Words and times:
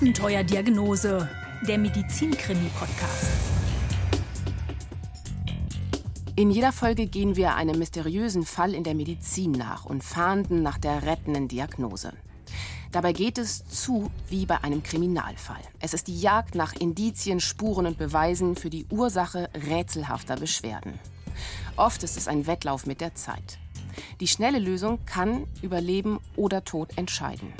Abenteuerdiagnose, 0.00 1.28
der 1.66 1.76
Medizinkrimi-Podcast. 1.76 3.32
In 6.36 6.52
jeder 6.52 6.70
Folge 6.70 7.06
gehen 7.06 7.34
wir 7.34 7.56
einem 7.56 7.80
mysteriösen 7.80 8.44
Fall 8.44 8.74
in 8.74 8.84
der 8.84 8.94
Medizin 8.94 9.50
nach 9.50 9.86
und 9.86 10.04
fahnden 10.04 10.62
nach 10.62 10.78
der 10.78 11.02
rettenden 11.02 11.48
Diagnose. 11.48 12.12
Dabei 12.92 13.12
geht 13.12 13.38
es 13.38 13.66
zu 13.66 14.08
wie 14.28 14.46
bei 14.46 14.62
einem 14.62 14.84
Kriminalfall. 14.84 15.62
Es 15.80 15.94
ist 15.94 16.06
die 16.06 16.20
Jagd 16.20 16.54
nach 16.54 16.74
Indizien, 16.74 17.40
Spuren 17.40 17.86
und 17.86 17.98
Beweisen 17.98 18.54
für 18.54 18.70
die 18.70 18.86
Ursache 18.90 19.50
rätselhafter 19.66 20.36
Beschwerden. 20.36 20.92
Oft 21.74 22.04
ist 22.04 22.16
es 22.16 22.28
ein 22.28 22.46
Wettlauf 22.46 22.86
mit 22.86 23.00
der 23.00 23.16
Zeit. 23.16 23.58
Die 24.20 24.28
schnelle 24.28 24.60
Lösung 24.60 25.04
kann 25.06 25.48
über 25.60 25.80
Leben 25.80 26.20
oder 26.36 26.62
Tod 26.62 26.96
entscheiden. 26.96 27.52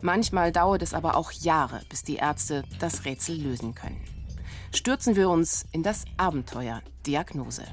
Manchmal 0.00 0.52
dauert 0.52 0.82
es 0.82 0.94
aber 0.94 1.16
auch 1.16 1.32
Jahre, 1.32 1.80
bis 1.88 2.02
die 2.02 2.16
Ärzte 2.16 2.64
das 2.78 3.04
Rätsel 3.04 3.36
lösen 3.36 3.74
können. 3.74 4.00
Stürzen 4.74 5.16
wir 5.16 5.28
uns 5.28 5.66
in 5.72 5.82
das 5.82 6.04
Abenteuer 6.16 6.82
Diagnose. 7.06 7.64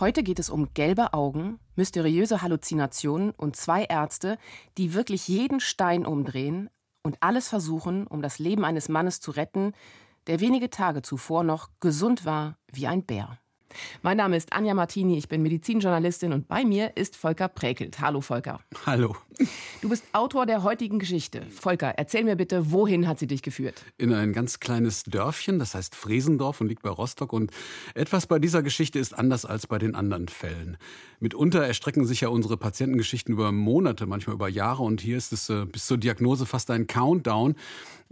Heute 0.00 0.22
geht 0.22 0.38
es 0.38 0.48
um 0.48 0.72
gelbe 0.72 1.12
Augen, 1.12 1.60
mysteriöse 1.76 2.40
Halluzinationen 2.40 3.32
und 3.32 3.54
zwei 3.54 3.84
Ärzte, 3.84 4.38
die 4.78 4.94
wirklich 4.94 5.28
jeden 5.28 5.60
Stein 5.60 6.06
umdrehen 6.06 6.70
und 7.02 7.18
alles 7.20 7.48
versuchen, 7.48 8.06
um 8.06 8.22
das 8.22 8.38
Leben 8.38 8.64
eines 8.64 8.88
Mannes 8.88 9.20
zu 9.20 9.30
retten, 9.30 9.72
der 10.26 10.40
wenige 10.40 10.70
Tage 10.70 11.02
zuvor 11.02 11.44
noch 11.44 11.68
gesund 11.80 12.24
war 12.24 12.56
wie 12.72 12.86
ein 12.86 13.04
Bär. 13.04 13.38
Mein 14.02 14.16
Name 14.16 14.36
ist 14.36 14.52
Anja 14.52 14.74
Martini, 14.74 15.18
ich 15.18 15.28
bin 15.28 15.42
Medizinjournalistin 15.42 16.32
und 16.32 16.48
bei 16.48 16.64
mir 16.64 16.96
ist 16.96 17.16
Volker 17.16 17.48
Präkelt. 17.48 18.00
Hallo 18.00 18.20
Volker. 18.20 18.60
Hallo. 18.86 19.16
Du 19.80 19.88
bist 19.88 20.04
Autor 20.12 20.44
der 20.44 20.62
heutigen 20.62 20.98
Geschichte. 20.98 21.42
Volker, 21.50 21.94
erzähl 21.96 22.24
mir 22.24 22.36
bitte, 22.36 22.70
wohin 22.70 23.08
hat 23.08 23.18
sie 23.18 23.26
dich 23.26 23.40
geführt? 23.40 23.82
In 23.96 24.12
ein 24.12 24.32
ganz 24.32 24.60
kleines 24.60 25.04
Dörfchen, 25.04 25.58
das 25.58 25.74
heißt 25.74 25.94
Fresendorf 25.94 26.60
und 26.60 26.68
liegt 26.68 26.82
bei 26.82 26.90
Rostock. 26.90 27.32
Und 27.32 27.50
etwas 27.94 28.26
bei 28.26 28.38
dieser 28.38 28.62
Geschichte 28.62 28.98
ist 28.98 29.16
anders 29.16 29.46
als 29.46 29.66
bei 29.66 29.78
den 29.78 29.94
anderen 29.94 30.28
Fällen. 30.28 30.76
Mitunter 31.18 31.66
erstrecken 31.66 32.04
sich 32.04 32.22
ja 32.22 32.28
unsere 32.28 32.56
Patientengeschichten 32.56 33.32
über 33.32 33.52
Monate, 33.52 34.06
manchmal 34.06 34.34
über 34.34 34.48
Jahre. 34.48 34.82
Und 34.82 35.00
hier 35.00 35.16
ist 35.16 35.32
es 35.32 35.48
äh, 35.48 35.64
bis 35.64 35.86
zur 35.86 35.96
Diagnose 35.96 36.44
fast 36.44 36.70
ein 36.70 36.86
Countdown. 36.86 37.54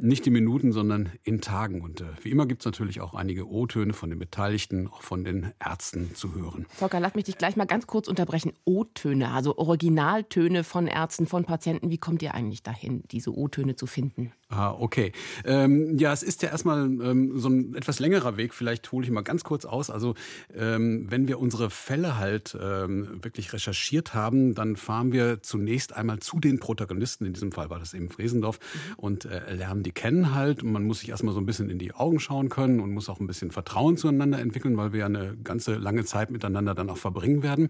Nicht 0.00 0.26
in 0.28 0.32
Minuten, 0.32 0.70
sondern 0.70 1.10
in 1.24 1.40
Tagen. 1.40 1.80
Und 1.80 2.02
äh, 2.02 2.04
wie 2.22 2.30
immer 2.30 2.46
gibt 2.46 2.62
es 2.62 2.66
natürlich 2.66 3.00
auch 3.00 3.14
einige 3.14 3.50
O-Töne 3.50 3.92
von 3.94 4.10
den 4.10 4.18
Beteiligten, 4.20 4.86
auch 4.86 5.02
von 5.02 5.24
den 5.24 5.52
Ärzten 5.58 6.14
zu 6.14 6.34
hören. 6.34 6.66
Volker, 6.68 7.00
lass 7.00 7.16
mich 7.16 7.24
dich 7.24 7.36
gleich 7.36 7.56
mal 7.56 7.66
ganz 7.66 7.88
kurz 7.88 8.06
unterbrechen. 8.06 8.52
O-Töne, 8.64 9.32
also 9.32 9.58
Originaltöne 9.58 10.62
von 10.62 10.86
Ärzten, 10.86 11.17
von 11.26 11.44
Patienten. 11.44 11.90
Wie 11.90 11.98
kommt 11.98 12.22
ihr 12.22 12.34
eigentlich 12.34 12.62
dahin, 12.62 13.02
diese 13.10 13.36
O-Töne 13.36 13.76
zu 13.76 13.86
finden? 13.86 14.32
Ah, 14.50 14.70
okay. 14.70 15.12
Ähm, 15.44 15.98
ja, 15.98 16.10
es 16.10 16.22
ist 16.22 16.40
ja 16.40 16.48
erstmal 16.48 16.84
ähm, 16.84 17.38
so 17.38 17.50
ein 17.50 17.74
etwas 17.74 17.98
längerer 18.00 18.38
Weg. 18.38 18.54
Vielleicht 18.54 18.90
hole 18.92 19.04
ich 19.04 19.10
mal 19.10 19.20
ganz 19.20 19.44
kurz 19.44 19.66
aus. 19.66 19.90
Also, 19.90 20.14
ähm, 20.56 21.06
wenn 21.10 21.28
wir 21.28 21.38
unsere 21.38 21.68
Fälle 21.68 22.16
halt 22.16 22.56
ähm, 22.58 23.22
wirklich 23.22 23.52
recherchiert 23.52 24.14
haben, 24.14 24.54
dann 24.54 24.76
fahren 24.76 25.12
wir 25.12 25.42
zunächst 25.42 25.94
einmal 25.94 26.20
zu 26.20 26.40
den 26.40 26.60
Protagonisten. 26.60 27.26
In 27.26 27.34
diesem 27.34 27.52
Fall 27.52 27.68
war 27.68 27.78
das 27.78 27.92
eben 27.92 28.08
Fresendorf 28.08 28.58
mhm. 28.58 28.94
und 28.96 29.24
äh, 29.26 29.52
lernen 29.52 29.82
die 29.82 29.92
kennen 29.92 30.34
halt. 30.34 30.62
Und 30.62 30.72
man 30.72 30.84
muss 30.84 31.00
sich 31.00 31.10
erstmal 31.10 31.34
so 31.34 31.40
ein 31.40 31.46
bisschen 31.46 31.68
in 31.68 31.78
die 31.78 31.92
Augen 31.92 32.18
schauen 32.18 32.48
können 32.48 32.80
und 32.80 32.90
muss 32.94 33.10
auch 33.10 33.20
ein 33.20 33.26
bisschen 33.26 33.50
Vertrauen 33.50 33.98
zueinander 33.98 34.38
entwickeln, 34.38 34.78
weil 34.78 34.94
wir 34.94 35.00
ja 35.00 35.06
eine 35.06 35.36
ganze 35.44 35.74
lange 35.74 36.06
Zeit 36.06 36.30
miteinander 36.30 36.74
dann 36.74 36.88
auch 36.88 36.96
verbringen 36.96 37.42
werden. 37.42 37.68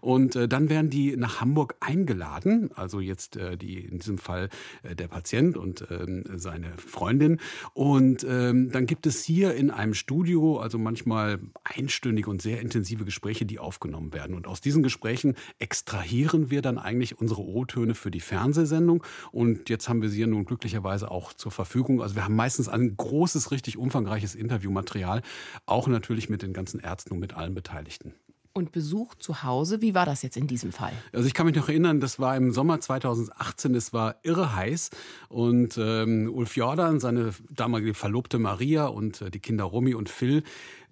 Und 0.00 0.36
äh, 0.36 0.48
dann 0.48 0.70
werden 0.70 0.88
die 0.88 1.18
nach 1.18 1.42
Hamburg 1.42 1.76
eingeladen. 1.80 2.70
Also 2.74 3.00
jetzt 3.00 3.36
äh, 3.36 3.58
die 3.58 3.80
in 3.80 3.98
diesem 3.98 4.16
Fall 4.16 4.48
äh, 4.84 4.96
der 4.96 5.08
Patient 5.08 5.58
und 5.58 5.84
ähm, 6.18 6.38
seine 6.38 6.72
Freundin. 6.76 7.40
Und 7.72 8.24
ähm, 8.28 8.70
dann 8.70 8.86
gibt 8.86 9.06
es 9.06 9.24
hier 9.24 9.54
in 9.54 9.70
einem 9.70 9.94
Studio 9.94 10.58
also 10.58 10.78
manchmal 10.78 11.40
einstündige 11.64 12.30
und 12.30 12.42
sehr 12.42 12.60
intensive 12.60 13.04
Gespräche, 13.04 13.46
die 13.46 13.58
aufgenommen 13.58 14.12
werden. 14.12 14.34
Und 14.36 14.46
aus 14.46 14.60
diesen 14.60 14.82
Gesprächen 14.82 15.34
extrahieren 15.58 16.50
wir 16.50 16.62
dann 16.62 16.78
eigentlich 16.78 17.18
unsere 17.18 17.42
O-Töne 17.42 17.94
für 17.94 18.10
die 18.10 18.20
Fernsehsendung. 18.20 19.02
Und 19.32 19.68
jetzt 19.68 19.88
haben 19.88 20.02
wir 20.02 20.08
sie 20.08 20.20
ja 20.20 20.26
nun 20.26 20.44
glücklicherweise 20.44 21.10
auch 21.10 21.32
zur 21.32 21.52
Verfügung. 21.52 22.02
Also 22.02 22.14
wir 22.14 22.24
haben 22.24 22.36
meistens 22.36 22.68
ein 22.68 22.96
großes, 22.96 23.50
richtig 23.50 23.76
umfangreiches 23.76 24.34
Interviewmaterial, 24.34 25.22
auch 25.66 25.88
natürlich 25.88 26.28
mit 26.28 26.42
den 26.42 26.52
ganzen 26.52 26.80
Ärzten 26.80 27.12
und 27.14 27.20
mit 27.20 27.34
allen 27.34 27.54
Beteiligten. 27.54 28.14
Und 28.56 28.70
Besuch 28.70 29.16
zu 29.16 29.42
Hause, 29.42 29.82
wie 29.82 29.96
war 29.96 30.06
das 30.06 30.22
jetzt 30.22 30.36
in 30.36 30.46
diesem 30.46 30.70
Fall? 30.70 30.92
Also 31.12 31.26
ich 31.26 31.34
kann 31.34 31.44
mich 31.44 31.56
noch 31.56 31.68
erinnern, 31.68 31.98
das 31.98 32.20
war 32.20 32.36
im 32.36 32.52
Sommer 32.52 32.78
2018, 32.78 33.74
es 33.74 33.92
war 33.92 34.14
irre 34.22 34.54
heiß 34.54 34.90
und 35.28 35.76
ähm, 35.76 36.30
Ulf 36.32 36.54
Jordan, 36.56 37.00
seine 37.00 37.32
damalige 37.50 37.94
Verlobte 37.94 38.38
Maria 38.38 38.86
und 38.86 39.22
äh, 39.22 39.30
die 39.32 39.40
Kinder 39.40 39.64
Romy 39.64 39.94
und 39.94 40.08
Phil, 40.08 40.44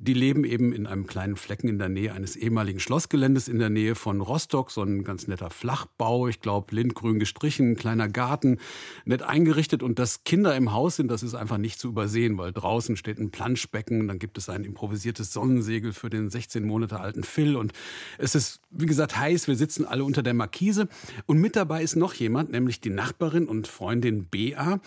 die 0.03 0.15
leben 0.15 0.43
eben 0.43 0.73
in 0.73 0.89
einem 0.89 1.07
kleinen 1.07 1.37
Flecken 1.37 1.69
in 1.69 1.79
der 1.79 1.89
Nähe 1.89 2.13
eines 2.13 2.35
ehemaligen 2.35 2.81
Schlossgeländes 2.81 3.47
in 3.47 3.61
der 3.61 3.71
Nähe 3.71 3.95
von 3.95 4.21
Rostock. 4.21 4.73
So 4.73 4.83
ein 4.83 5.05
ganz 5.05 5.29
netter 5.29 5.49
Flachbau, 5.49 6.27
ich 6.27 6.41
glaube 6.41 6.75
lindgrün 6.75 7.21
gestrichen, 7.21 7.71
ein 7.71 7.77
kleiner 7.77 8.09
Garten, 8.09 8.59
nett 9.05 9.23
eingerichtet. 9.23 9.81
Und 9.81 10.01
dass 10.01 10.25
Kinder 10.25 10.57
im 10.57 10.73
Haus 10.73 10.97
sind, 10.97 11.09
das 11.09 11.23
ist 11.23 11.35
einfach 11.35 11.57
nicht 11.57 11.79
zu 11.79 11.87
übersehen, 11.87 12.37
weil 12.37 12.53
draußen 12.53 12.97
steht 12.97 13.21
ein 13.21 13.31
Planschbecken, 13.31 14.09
dann 14.09 14.19
gibt 14.19 14.39
es 14.39 14.49
ein 14.49 14.65
improvisiertes 14.65 15.33
Sonnensegel 15.33 15.93
für 15.93 16.11
den 16.11 16.31
16 16.31 16.65
Monate 16.65 16.99
alten 16.99 17.23
Phil. 17.23 17.55
Und 17.55 17.73
es 18.19 18.35
ist, 18.35 18.61
wie 18.71 18.87
gesagt, 18.87 19.17
heiß. 19.17 19.47
Wir 19.47 19.57
sitzen 19.57 19.85
alle 19.85 20.03
unter 20.03 20.25
der 20.25 20.35
Markise. 20.35 20.89
Und 21.27 21.39
mit 21.39 21.55
dabei 21.55 21.81
ist 21.81 21.95
noch 21.95 22.15
jemand, 22.15 22.51
nämlich 22.51 22.81
die 22.81 22.91
Nachbarin 22.91 23.47
und 23.47 23.69
Freundin 23.69 24.25
Bea. 24.25 24.81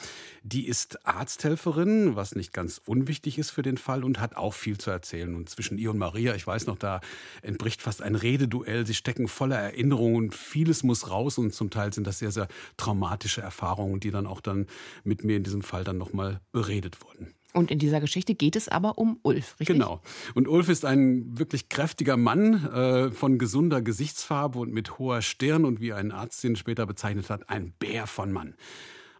Die 0.43 0.67
ist 0.67 1.07
Arzthelferin, 1.07 2.17
was 2.17 2.35
nicht 2.35 2.51
ganz 2.51 2.81
unwichtig 2.85 3.37
ist 3.37 3.51
für 3.51 3.61
den 3.61 3.77
Fall 3.77 4.03
und 4.03 4.19
hat 4.19 4.35
auch 4.35 4.53
viel 4.53 4.77
zu 4.77 4.91
erzählen 4.91 5.04
erzählen. 5.05 5.35
Und 5.35 5.49
zwischen 5.49 5.77
ihr 5.77 5.91
und 5.91 5.99
Maria, 5.99 6.33
ich 6.35 6.45
weiß 6.45 6.65
noch, 6.65 6.77
da 6.77 6.99
entbricht 7.41 7.81
fast 7.81 8.01
ein 8.01 8.15
Rededuell. 8.15 8.87
Sie 8.87 8.95
stecken 8.95 9.27
voller 9.27 9.57
Erinnerungen 9.57 10.15
und 10.15 10.35
vieles 10.35 10.83
muss 10.83 11.09
raus. 11.09 11.37
Und 11.37 11.53
zum 11.53 11.69
Teil 11.69 11.93
sind 11.93 12.07
das 12.07 12.19
sehr, 12.19 12.31
sehr 12.31 12.47
traumatische 12.77 13.41
Erfahrungen, 13.41 13.99
die 13.99 14.11
dann 14.11 14.25
auch 14.25 14.41
dann 14.41 14.65
mit 15.03 15.23
mir 15.23 15.37
in 15.37 15.43
diesem 15.43 15.61
Fall 15.61 15.83
dann 15.83 15.97
nochmal 15.97 16.41
beredet 16.51 17.01
wurden. 17.03 17.33
Und 17.53 17.71
in 17.71 17.79
dieser 17.79 18.01
Geschichte 18.01 18.35
geht 18.35 18.57
es 18.57 18.67
aber 18.67 18.97
um 18.97 19.17
Ulf, 19.21 19.55
richtig? 19.59 19.77
Genau. 19.77 20.01
Und 20.33 20.49
Ulf 20.49 20.67
ist 20.67 20.83
ein 20.83 21.39
wirklich 21.39 21.69
kräftiger 21.69 22.17
Mann 22.17 22.65
äh, 22.65 23.11
von 23.11 23.37
gesunder 23.37 23.81
Gesichtsfarbe 23.81 24.59
und 24.59 24.73
mit 24.73 24.99
hoher 24.99 25.21
Stirn 25.21 25.63
und 25.63 25.79
wie 25.79 25.93
ein 25.93 26.11
Arzt 26.11 26.43
ihn 26.43 26.57
später 26.57 26.85
bezeichnet 26.85 27.29
hat, 27.29 27.49
ein 27.49 27.73
Bär 27.79 28.07
von 28.07 28.33
Mann. 28.33 28.55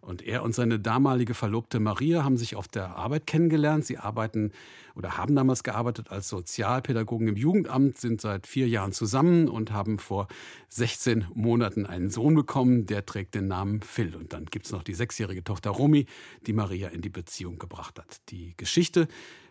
Und 0.05 0.21
er 0.21 0.43
und 0.43 0.53
seine 0.53 0.79
damalige 0.79 1.33
Verlobte 1.33 1.79
Maria 1.79 2.23
haben 2.23 2.37
sich 2.37 2.55
auf 2.55 2.67
der 2.67 2.95
Arbeit 2.95 3.25
kennengelernt. 3.25 3.85
Sie 3.85 3.97
arbeiten 3.97 4.51
oder 4.93 5.17
haben 5.17 5.35
damals 5.35 5.63
gearbeitet 5.63 6.11
als 6.11 6.29
Sozialpädagogen 6.29 7.27
im 7.27 7.35
Jugendamt, 7.35 7.97
sind 7.97 8.21
seit 8.21 8.45
vier 8.45 8.67
Jahren 8.67 8.91
zusammen 8.91 9.49
und 9.49 9.71
haben 9.71 9.97
vor 9.97 10.27
16 10.69 11.25
Monaten 11.33 11.87
einen 11.87 12.11
Sohn 12.11 12.35
bekommen. 12.35 12.85
Der 12.85 13.05
trägt 13.05 13.33
den 13.33 13.47
Namen 13.47 13.81
Phil. 13.81 14.15
Und 14.15 14.31
dann 14.31 14.45
gibt 14.45 14.67
es 14.67 14.71
noch 14.71 14.83
die 14.83 14.93
sechsjährige 14.93 15.43
Tochter 15.43 15.71
Romy, 15.71 16.05
die 16.45 16.53
Maria 16.53 16.89
in 16.89 17.01
die 17.01 17.09
Beziehung 17.09 17.57
gebracht 17.57 17.97
hat. 17.97 18.21
Die 18.29 18.53
Geschichte 18.57 19.07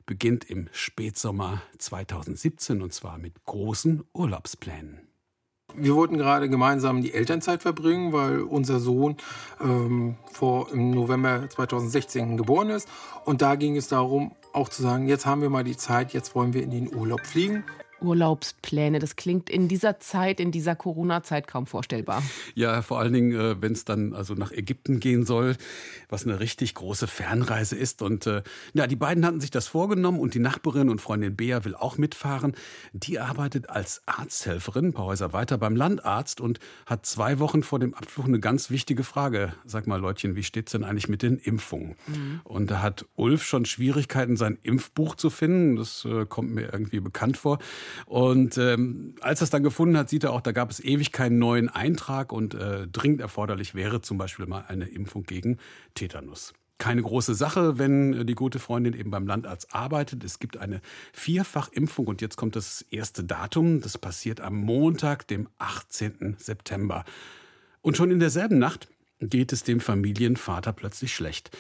beginnt 0.07 0.45
im 0.45 0.69
Spätsommer 0.71 1.63
2017 1.79 2.81
und 2.81 2.93
zwar 2.93 3.19
mit 3.19 3.45
großen 3.45 4.05
Urlaubsplänen. 4.13 5.14
Wir 5.77 5.95
wollten 5.95 6.19
gerade 6.19 6.49
gemeinsam 6.49 7.03
die 7.03 7.13
Elternzeit 7.13 7.63
verbringen, 7.63 8.13
weil 8.13 8.43
unser 8.43 8.79
Sohn 8.79 9.17
ähm, 9.61 10.17
vor, 10.33 10.73
im 10.73 10.91
November 10.91 11.49
2016 11.49 12.37
geboren 12.37 12.71
ist. 12.71 12.89
Und 13.25 13.43
da 13.43 13.57
ging 13.57 13.77
es 13.77 13.89
darum, 13.89 14.33
auch 14.53 14.69
zu 14.69 14.83
sagen, 14.83 15.09
jetzt 15.09 15.27
haben 15.27 15.43
wir 15.43 15.51
mal 15.51 15.65
die 15.65 15.77
Zeit, 15.77 16.13
jetzt 16.13 16.35
wollen 16.35 16.55
wir 16.55 16.63
in 16.63 16.71
den 16.71 16.95
Urlaub 16.95 17.27
fliegen. 17.27 17.65
Urlaubspläne. 18.05 18.99
Das 18.99 19.17
klingt 19.17 19.51
in 19.51 19.69
dieser 19.69 19.99
Zeit, 19.99 20.41
in 20.41 20.51
dieser 20.51 20.77
Corona-Zeit 20.77 21.47
kaum 21.47 21.67
vorstellbar. 21.67 22.23
Ja, 22.55 22.83
vor 22.83 22.99
allen 22.99 23.13
Dingen, 23.13 23.33
äh, 23.33 23.61
wenn 23.61 23.73
es 23.73 23.85
dann 23.85 24.15
also 24.15 24.35
nach 24.35 24.53
Ägypten 24.53 25.01
gehen 25.01 25.25
soll, 25.25 25.57
was 26.09 26.25
eine 26.25 26.41
richtig 26.41 26.75
große 26.75 27.07
Fernreise 27.07 27.77
ist. 27.77 28.03
Und 28.03 28.27
äh, 28.27 28.43
ja, 28.75 28.87
die 28.87 28.97
beiden 28.97 29.25
hatten 29.27 29.41
sich 29.41 29.51
das 29.51 29.67
vorgenommen 29.67 30.21
und 30.21 30.35
die 30.35 30.39
Nachbarin 30.39 30.89
und 30.89 31.01
Freundin 31.01 31.37
Bea 31.37 31.65
will 31.65 31.75
auch 31.75 31.99
mitfahren. 31.99 32.55
Die 32.93 33.19
arbeitet 33.19 33.71
als 33.71 34.03
Arzthelferin, 34.07 34.87
ein 34.87 34.93
paar 34.93 35.07
Häuser 35.07 35.33
weiter 35.33 35.59
beim 35.59 35.77
Landarzt 35.77 36.41
und 36.41 36.61
hat 36.87 37.07
zwei 37.07 37.39
Wochen 37.39 37.63
vor 37.63 37.79
dem 37.79 37.95
Abflug 37.95 38.27
eine 38.27 38.41
ganz 38.41 38.71
wichtige 38.71 39.05
Frage. 39.05 39.55
Sag 39.65 39.87
mal, 39.87 40.01
Leutchen, 40.01 40.37
wie 40.37 40.43
steht's 40.43 40.73
denn 40.73 40.85
eigentlich 40.85 41.09
mit 41.09 41.23
den 41.23 41.39
Impfungen? 41.39 41.97
Mhm. 42.07 42.41
Und 42.45 42.71
da 42.71 42.83
hat 42.83 43.07
Ulf 43.17 43.45
schon 43.45 43.65
Schwierigkeiten, 43.65 44.37
sein 44.37 44.59
Impfbuch 44.63 45.15
zu 45.15 45.31
finden. 45.31 45.77
Das 45.77 46.05
äh, 46.05 46.27
kommt 46.27 46.55
mir 46.55 46.73
irgendwie 46.73 47.01
bekannt 47.01 47.37
vor. 47.37 47.59
Und 48.07 48.59
ähm, 48.59 49.15
als 49.21 49.41
er 49.41 49.45
es 49.45 49.51
dann 49.51 49.63
gefunden 49.63 49.97
hat, 49.97 50.09
sieht 50.09 50.25
er 50.25 50.33
auch, 50.33 50.41
da 50.41 50.53
gab 50.53 50.71
es 50.71 50.81
ewig 50.81 51.13
keinen 51.13 51.39
neuen 51.39 51.69
Eintrag 51.69 52.33
und 52.33 52.55
äh, 52.55 52.87
dringend 52.89 53.21
erforderlich 53.21 53.75
wäre 53.75 54.01
zum 54.01 54.19
Beispiel 54.19 54.47
mal 54.47 54.65
eine 54.69 54.87
Impfung 54.87 55.25
gegen 55.25 55.59
Tetanus 55.95 56.53
keine 56.79 57.03
große 57.03 57.35
Sache, 57.35 57.79
wenn 57.79 58.13
äh, 58.13 58.25
die 58.25 58.35
gute 58.35 58.59
Freundin 58.59 58.95
eben 58.95 59.11
beim 59.11 59.27
Landarzt 59.27 59.75
arbeitet. 59.75 60.25
Es 60.25 60.39
gibt 60.39 60.57
eine 60.57 60.81
Vierfachimpfung 61.13 62.07
und 62.07 62.21
jetzt 62.21 62.37
kommt 62.37 62.57
das 62.57 62.83
erste 62.91 63.25
Datum. 63.25 63.81
Das 63.81 63.97
passiert 63.97 64.41
am 64.41 64.57
Montag, 64.57 65.27
dem 65.29 65.49
18. 65.59 66.37
September. 66.39 67.05
Und 67.81 67.97
schon 67.97 68.11
in 68.11 68.19
derselben 68.19 68.59
Nacht 68.59 68.89
geht 69.21 69.53
es 69.53 69.63
dem 69.63 69.81
Familienvater 69.81 70.73
plötzlich 70.73 71.15
schlecht. 71.15 71.57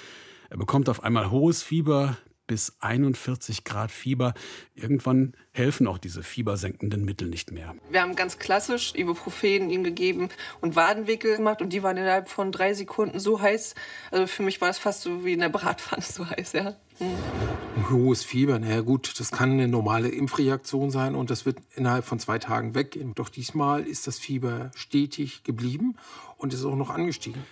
Er 0.50 0.58
bekommt 0.58 0.88
auf 0.88 1.02
einmal 1.02 1.30
hohes 1.30 1.62
Fieber, 1.62 2.16
bis 2.46 2.76
41 2.80 3.64
Grad 3.64 3.90
Fieber. 3.90 4.34
Irgendwann 4.74 5.34
helfen 5.52 5.86
auch 5.86 5.98
diese 5.98 6.22
fiebersenkenden 6.22 7.04
Mittel 7.04 7.28
nicht 7.28 7.52
mehr. 7.52 7.74
Wir 7.90 8.02
haben 8.02 8.16
ganz 8.16 8.38
klassisch 8.38 8.94
Ibuprofen 8.94 9.70
ihm 9.70 9.84
gegeben 9.84 10.28
und 10.60 10.76
Wadenwickel 10.76 11.36
gemacht 11.36 11.62
und 11.62 11.72
die 11.72 11.82
waren 11.82 11.96
innerhalb 11.96 12.28
von 12.28 12.52
drei 12.52 12.74
Sekunden 12.74 13.18
so 13.18 13.40
heiß. 13.40 13.74
Also 14.10 14.26
für 14.26 14.42
mich 14.42 14.60
war 14.60 14.70
es 14.70 14.78
fast 14.78 15.02
so 15.02 15.24
wie 15.24 15.32
in 15.32 15.40
der 15.40 15.48
Bratpfanne 15.48 16.02
so 16.02 16.28
heiß, 16.28 16.52
ja. 16.52 16.76
Ein 17.00 17.90
hohes 17.90 18.22
Fieber, 18.22 18.58
naja 18.58 18.80
gut, 18.80 19.18
das 19.18 19.32
kann 19.32 19.52
eine 19.52 19.66
normale 19.66 20.08
Impfreaktion 20.08 20.90
sein 20.90 21.14
und 21.14 21.30
das 21.30 21.44
wird 21.44 21.58
innerhalb 21.74 22.04
von 22.04 22.20
zwei 22.20 22.38
Tagen 22.38 22.74
weggehen. 22.74 23.14
Doch 23.14 23.28
diesmal 23.28 23.82
ist 23.86 24.06
das 24.06 24.18
Fieber 24.18 24.70
stetig 24.76 25.42
geblieben 25.42 25.96
und 26.36 26.54
ist 26.54 26.64
auch 26.64 26.76
noch 26.76 26.90
angestiegen. 26.90 27.42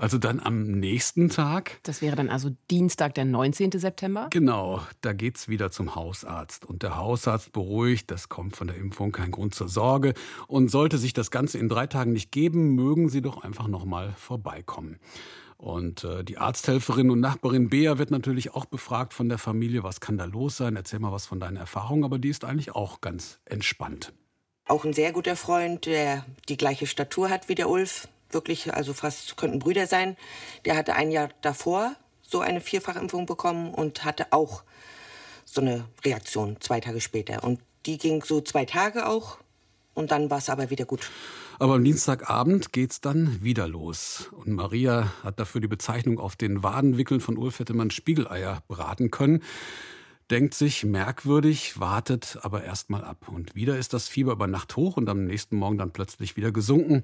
Also 0.00 0.16
dann 0.16 0.40
am 0.40 0.62
nächsten 0.62 1.28
Tag. 1.28 1.78
Das 1.82 2.00
wäre 2.00 2.16
dann 2.16 2.30
also 2.30 2.48
Dienstag, 2.70 3.14
der 3.16 3.26
19. 3.26 3.72
September? 3.72 4.28
Genau, 4.30 4.80
da 5.02 5.12
geht's 5.12 5.46
wieder 5.46 5.70
zum 5.70 5.94
Hausarzt. 5.94 6.64
Und 6.64 6.82
der 6.82 6.96
Hausarzt 6.96 7.52
beruhigt, 7.52 8.10
das 8.10 8.30
kommt 8.30 8.56
von 8.56 8.68
der 8.68 8.78
Impfung 8.78 9.12
kein 9.12 9.30
Grund 9.30 9.54
zur 9.54 9.68
Sorge. 9.68 10.14
Und 10.46 10.70
sollte 10.70 10.96
sich 10.96 11.12
das 11.12 11.30
Ganze 11.30 11.58
in 11.58 11.68
drei 11.68 11.86
Tagen 11.86 12.14
nicht 12.14 12.32
geben, 12.32 12.74
mögen 12.76 13.10
Sie 13.10 13.20
doch 13.20 13.44
einfach 13.44 13.68
nochmal 13.68 14.14
vorbeikommen. 14.16 14.98
Und 15.58 16.04
äh, 16.04 16.24
die 16.24 16.38
Arzthelferin 16.38 17.10
und 17.10 17.20
Nachbarin 17.20 17.68
Bea 17.68 17.98
wird 17.98 18.10
natürlich 18.10 18.54
auch 18.54 18.64
befragt 18.64 19.12
von 19.12 19.28
der 19.28 19.36
Familie, 19.36 19.82
was 19.82 20.00
kann 20.00 20.16
da 20.16 20.24
los 20.24 20.56
sein? 20.56 20.76
Erzähl 20.76 20.98
mal 20.98 21.12
was 21.12 21.26
von 21.26 21.40
deinen 21.40 21.58
Erfahrungen, 21.58 22.04
aber 22.04 22.18
die 22.18 22.30
ist 22.30 22.46
eigentlich 22.46 22.74
auch 22.74 23.02
ganz 23.02 23.38
entspannt. 23.44 24.14
Auch 24.66 24.86
ein 24.86 24.94
sehr 24.94 25.12
guter 25.12 25.36
Freund, 25.36 25.84
der 25.84 26.24
die 26.48 26.56
gleiche 26.56 26.86
Statur 26.86 27.28
hat 27.28 27.50
wie 27.50 27.54
der 27.54 27.68
Ulf, 27.68 28.08
wirklich, 28.32 28.72
also 28.74 28.92
fast 28.92 29.36
könnten 29.36 29.58
Brüder 29.58 29.86
sein. 29.86 30.16
Der 30.64 30.76
hatte 30.76 30.94
ein 30.94 31.10
Jahr 31.10 31.30
davor 31.40 31.94
so 32.22 32.40
eine 32.40 32.60
Vierfachimpfung 32.60 33.26
bekommen 33.26 33.74
und 33.74 34.04
hatte 34.04 34.32
auch 34.32 34.62
so 35.44 35.60
eine 35.60 35.84
Reaktion 36.04 36.56
zwei 36.60 36.80
Tage 36.80 37.00
später. 37.00 37.42
Und 37.42 37.60
die 37.86 37.98
ging 37.98 38.22
so 38.22 38.40
zwei 38.40 38.64
Tage 38.64 39.06
auch 39.06 39.38
und 39.94 40.10
dann 40.10 40.30
war 40.30 40.38
es 40.38 40.48
aber 40.48 40.70
wieder 40.70 40.84
gut. 40.84 41.10
Aber 41.58 41.74
am 41.74 41.84
Dienstagabend 41.84 42.72
geht's 42.72 43.00
dann 43.00 43.42
wieder 43.42 43.68
los. 43.68 44.30
Und 44.32 44.54
Maria 44.54 45.12
hat 45.22 45.38
dafür 45.38 45.60
die 45.60 45.68
Bezeichnung 45.68 46.18
auf 46.18 46.36
den 46.36 46.62
Wadenwickeln 46.62 47.20
von 47.20 47.36
Ulf 47.36 47.58
hätte 47.58 47.74
man 47.74 47.90
Spiegeleier 47.90 48.62
braten 48.66 49.10
können. 49.10 49.42
Denkt 50.30 50.54
sich 50.54 50.84
merkwürdig, 50.84 51.78
wartet 51.78 52.38
aber 52.42 52.64
erstmal 52.64 53.04
ab. 53.04 53.28
Und 53.28 53.56
wieder 53.56 53.76
ist 53.76 53.92
das 53.92 54.08
Fieber 54.08 54.32
über 54.32 54.46
Nacht 54.46 54.76
hoch 54.76 54.96
und 54.96 55.08
am 55.08 55.24
nächsten 55.24 55.56
Morgen 55.56 55.76
dann 55.76 55.92
plötzlich 55.92 56.36
wieder 56.36 56.52
gesunken. 56.52 57.02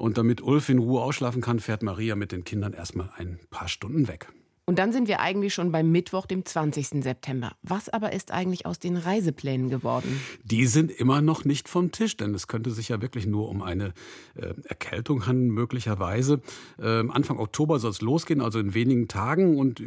Und 0.00 0.16
damit 0.16 0.40
Ulf 0.40 0.70
in 0.70 0.78
Ruhe 0.78 1.02
ausschlafen 1.02 1.42
kann, 1.42 1.60
fährt 1.60 1.82
Maria 1.82 2.16
mit 2.16 2.32
den 2.32 2.42
Kindern 2.42 2.72
erstmal 2.72 3.10
ein 3.18 3.38
paar 3.50 3.68
Stunden 3.68 4.08
weg. 4.08 4.28
Und 4.64 4.78
dann 4.78 4.92
sind 4.92 5.08
wir 5.08 5.20
eigentlich 5.20 5.52
schon 5.52 5.72
beim 5.72 5.90
Mittwoch, 5.90 6.24
dem 6.24 6.44
20. 6.44 7.02
September. 7.02 7.52
Was 7.62 7.90
aber 7.90 8.12
ist 8.14 8.30
eigentlich 8.30 8.64
aus 8.64 8.78
den 8.78 8.96
Reiseplänen 8.96 9.68
geworden? 9.68 10.20
Die 10.44 10.64
sind 10.66 10.90
immer 10.90 11.20
noch 11.20 11.44
nicht 11.44 11.68
vom 11.68 11.92
Tisch, 11.92 12.16
denn 12.16 12.34
es 12.34 12.46
könnte 12.46 12.70
sich 12.70 12.88
ja 12.88 13.02
wirklich 13.02 13.26
nur 13.26 13.48
um 13.50 13.62
eine 13.62 13.92
äh, 14.36 14.54
Erkältung 14.64 15.26
handeln, 15.26 15.50
möglicherweise. 15.50 16.40
Äh, 16.78 17.06
Anfang 17.08 17.38
Oktober 17.38 17.78
soll 17.78 17.90
es 17.90 18.00
losgehen, 18.00 18.40
also 18.40 18.58
in 18.58 18.72
wenigen 18.72 19.06
Tagen. 19.06 19.58
Und 19.58 19.80
äh, 19.80 19.84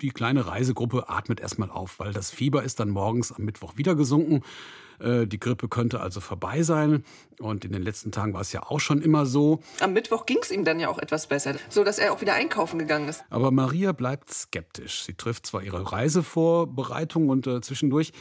die 0.00 0.10
kleine 0.10 0.46
Reisegruppe 0.46 1.08
atmet 1.08 1.38
erstmal 1.38 1.70
auf, 1.70 2.00
weil 2.00 2.12
das 2.12 2.32
Fieber 2.32 2.64
ist 2.64 2.80
dann 2.80 2.88
morgens 2.88 3.30
am 3.30 3.44
Mittwoch 3.44 3.76
wieder 3.76 3.94
gesunken. 3.94 4.42
Äh, 5.00 5.26
die 5.26 5.40
Grippe 5.40 5.68
könnte 5.68 6.00
also 6.00 6.20
vorbei 6.20 6.62
sein. 6.62 7.04
Und 7.40 7.64
in 7.64 7.72
den 7.72 7.82
letzten 7.82 8.12
Tagen 8.12 8.32
war 8.32 8.40
es 8.40 8.52
ja 8.52 8.62
auch 8.62 8.80
schon 8.80 9.02
immer 9.02 9.26
so. 9.26 9.60
Am 9.80 9.92
Mittwoch 9.92 10.26
ging 10.26 10.38
es 10.40 10.50
ihm 10.50 10.64
dann 10.64 10.78
ja 10.78 10.88
auch 10.88 10.98
etwas 10.98 11.26
besser, 11.26 11.56
so 11.68 11.82
dass 11.82 11.98
er 11.98 12.12
auch 12.12 12.20
wieder 12.20 12.34
einkaufen 12.34 12.78
gegangen 12.78 13.08
ist. 13.08 13.24
Aber 13.30 13.50
Maria 13.50 13.92
bleibt 13.92 14.32
skeptisch. 14.32 15.04
Sie 15.04 15.14
trifft 15.14 15.46
zwar 15.46 15.62
ihre 15.62 15.92
Reisevorbereitung 15.92 17.28
und 17.28 17.46
äh, 17.46 17.60
zwischendurch 17.60 18.12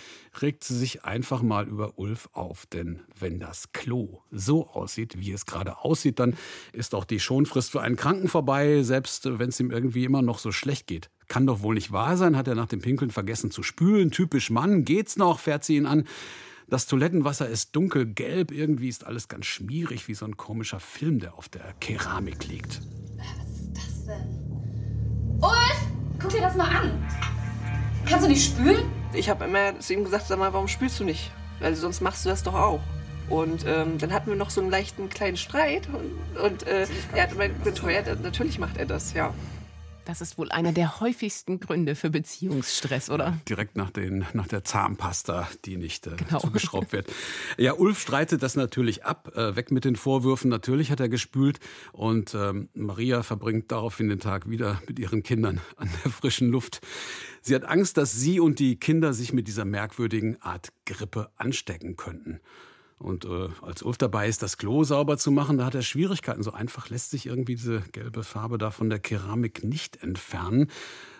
regt 0.42 0.64
sie 0.64 0.78
sich 0.78 1.06
einfach 1.06 1.42
mal 1.42 1.68
über 1.68 1.98
Ulf 1.98 2.30
auf. 2.34 2.66
Denn 2.66 3.02
wenn 3.20 3.40
das 3.40 3.72
Klo 3.72 4.22
so 4.32 4.68
aussieht, 4.68 5.20
wie 5.20 5.32
es 5.32 5.46
gerade 5.46 5.80
aussieht, 5.80 6.20
dann 6.20 6.36
ist 6.72 6.96
auch 6.96 7.06
die 7.06 7.20
Schonfrist 7.20 7.72
für 7.72 7.82
einen 7.82 7.96
Kranken 7.96 8.28
vorbei, 8.28 8.82
selbst 8.84 9.40
wenn 9.40 9.50
es 9.50 9.60
ihm 9.60 9.72
irgendwie 9.72 10.06
immer 10.06 10.22
noch 10.22 10.40
so 10.40 10.52
schlecht 10.52 10.88
geht. 10.88 11.10
Kann 11.28 11.48
doch 11.48 11.62
wohl 11.62 11.76
nicht 11.76 11.92
wahr 11.92 12.18
sein, 12.18 12.36
hat 12.36 12.48
er 12.48 12.56
nach 12.56 12.68
dem 12.68 12.82
Pinkeln 12.82 13.12
vergessen 13.12 13.52
zu 13.52 13.64
spülen. 13.64 14.12
Typisch 14.12 14.50
Mann, 14.50 14.84
geht's 14.86 15.18
noch, 15.18 15.40
fährt 15.40 15.64
sie 15.64 15.78
ihn 15.78 15.86
an. 15.86 16.06
Das 16.70 16.88
Toilettenwasser 16.88 17.48
ist 17.48 17.76
dunkelgelb, 17.76 18.52
irgendwie 18.52 18.90
ist 18.90 19.06
alles 19.06 19.28
ganz 19.28 19.46
schmierig, 19.46 20.08
wie 20.08 20.14
so 20.14 20.26
ein 20.26 20.38
komischer 20.38 20.80
Film, 20.80 21.20
der 21.20 21.36
auf 21.36 21.50
der 21.50 21.74
Keramik 21.80 22.48
liegt. 22.48 22.82
Was 23.18 23.60
ist 23.60 23.74
das 23.76 24.06
denn? 24.06 25.42
Ulf, 25.42 25.82
guck 26.20 26.32
dir 26.32 26.42
das 26.42 26.56
mal 26.56 26.68
an. 26.68 27.06
Kannst 28.06 28.26
du 28.26 28.30
nicht 28.30 28.46
spülen? 28.46 28.84
Ich 29.14 29.30
habe 29.30 29.46
immer 29.46 29.80
zu 29.80 29.94
ihm 29.94 30.04
gesagt, 30.04 30.28
sag 30.28 30.40
mal, 30.40 30.54
warum 30.54 30.68
spülst 30.68 31.00
du 31.00 31.04
nicht? 31.04 31.32
Weil 31.60 31.76
sonst 31.76 32.02
machst 32.02 32.26
du 32.26 32.30
das 32.30 32.44
doch 32.44 32.56
auch. 32.56 32.82
Und 33.30 33.66
ähm, 33.66 33.98
dann 33.98 34.12
hatten 34.12 34.30
wir 34.30 34.36
noch 34.36 34.50
so 34.50 34.62
einen 34.62 34.70
leichten 34.70 35.10
kleinen 35.10 35.38
Streit 35.38 35.88
und, 35.88 36.42
und 36.44 36.68
äh, 36.68 36.88
er 37.14 37.24
hat 37.24 37.32
immer 37.32 37.48
beteuert, 37.48 38.22
natürlich 38.22 38.60
macht 38.60 38.78
er 38.78 38.86
das, 38.86 39.14
ja. 39.14 39.34
Das 40.06 40.20
ist 40.20 40.38
wohl 40.38 40.52
einer 40.52 40.74
der 40.74 41.00
häufigsten 41.00 41.60
Gründe 41.60 41.96
für 41.96 42.10
Beziehungsstress, 42.10 43.10
oder? 43.10 43.40
Direkt 43.48 43.78
nach, 43.78 43.90
den, 43.90 44.26
nach 44.34 44.48
der 44.48 44.64
Zahnpasta, 44.64 45.48
die 45.66 45.78
nicht 45.78 46.08
äh, 46.08 46.16
genau. 46.18 46.40
zugeschraubt 46.40 46.92
wird. 46.92 47.12
Ja, 47.58 47.74
Ulf 47.74 48.00
streitet 48.00 48.44
das 48.44 48.56
natürlich 48.56 49.06
ab. 49.06 49.32
Äh, 49.36 49.56
weg 49.56 49.72
mit 49.72 49.86
den 49.86 49.96
Vorwürfen. 49.96 50.50
Natürlich 50.50 50.92
hat 50.92 51.00
er 51.00 51.10
gespült. 51.10 51.60
Und 51.94 52.36
ähm, 52.36 52.70
Maria 52.74 53.24
verbringt 53.24 53.72
daraufhin 53.72 54.10
den 54.10 54.20
Tag 54.20 54.50
wieder 54.50 54.82
mit 54.88 55.00
ihren 55.00 55.24
Kindern 55.24 55.62
an 55.78 55.90
der 56.04 56.12
frischen 56.12 56.50
Luft. 56.50 56.82
Sie 57.42 57.56
hat 57.56 57.64
Angst, 57.64 57.98
dass 57.98 58.14
sie 58.14 58.40
und 58.40 58.60
die 58.60 58.78
Kinder 58.78 59.14
sich 59.14 59.34
mit 59.34 59.48
dieser 59.48 59.66
merkwürdigen 59.66 60.42
Art 60.42 60.74
Grippe 60.86 61.30
anstecken 61.38 61.96
könnten. 61.96 62.40
Und 63.04 63.26
äh, 63.26 63.50
als 63.62 63.84
Ulf 63.84 63.98
dabei 63.98 64.28
ist, 64.28 64.42
das 64.42 64.58
Klo 64.58 64.84
sauber 64.84 65.18
zu 65.18 65.30
machen, 65.30 65.58
da 65.58 65.66
hat 65.66 65.76
er 65.76 65.82
Schwierigkeiten. 65.82 66.42
So 66.42 66.54
einfach 66.54 66.90
lässt 66.90 67.12
sich 67.12 67.26
irgendwie 67.26 67.56
diese 67.56 67.82
gelbe 67.92 68.24
Farbe 68.24 68.58
da 68.58 68.72
von 68.72 68.90
der 68.90 69.00
Keramik 69.00 69.64
nicht 69.64 70.02
entfernen. 70.02 70.70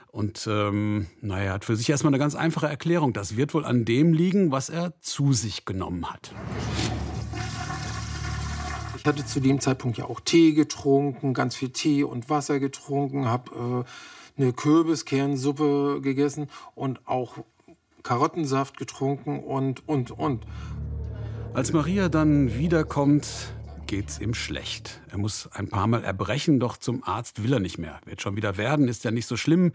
Und 0.08 0.48
ähm, 0.50 1.08
naja, 1.22 1.54
hat 1.54 1.66
für 1.66 1.76
sich 1.76 1.90
erstmal 1.90 2.12
eine 2.12 2.20
ganz 2.20 2.36
einfache 2.36 2.68
Erklärung. 2.68 3.14
Das 3.14 3.36
wird 3.36 3.54
wohl 3.54 3.66
an 3.66 3.84
dem 3.84 4.14
liegen, 4.14 4.52
was 4.52 4.70
er 4.70 4.94
zu 5.02 5.34
sich 5.34 5.66
genommen 5.66 6.10
hat. 6.10 6.34
Ich 8.96 9.06
hatte 9.06 9.26
zu 9.26 9.42
dem 9.42 9.60
Zeitpunkt 9.60 9.98
ja 9.98 10.06
auch 10.06 10.22
Tee 10.22 10.54
getrunken, 10.54 11.34
ganz 11.34 11.56
viel 11.56 11.72
Tee 11.72 12.04
und 12.04 12.30
Wasser 12.30 12.62
getrunken, 12.62 13.26
habe 13.26 13.86
äh, 14.38 14.42
eine 14.42 14.54
Kürbiskernsuppe 14.54 16.00
gegessen 16.02 16.48
und 16.74 17.06
auch 17.06 17.40
Karottensaft 18.04 18.78
getrunken 18.78 19.40
und, 19.40 19.88
und, 19.90 20.12
und. 20.12 20.46
Als 21.54 21.72
Maria 21.72 22.10
dann 22.10 22.58
wiederkommt, 22.58 23.28
geht's 23.86 24.20
ihm 24.20 24.34
schlecht. 24.34 25.02
Er 25.12 25.20
muss 25.20 25.48
ein 25.52 25.68
paar 25.70 25.86
Mal 25.86 26.04
erbrechen, 26.04 26.60
doch 26.60 26.78
zum 26.78 27.04
Arzt 27.04 27.44
will 27.44 27.54
er 27.54 27.60
nicht 27.60 27.78
mehr. 27.78 28.00
Wird 28.06 28.24
schon 28.24 28.36
wieder 28.36 28.58
werden, 28.58 28.88
ist 28.88 29.04
ja 29.04 29.12
nicht 29.12 29.28
so 29.28 29.38
schlimm. 29.38 29.72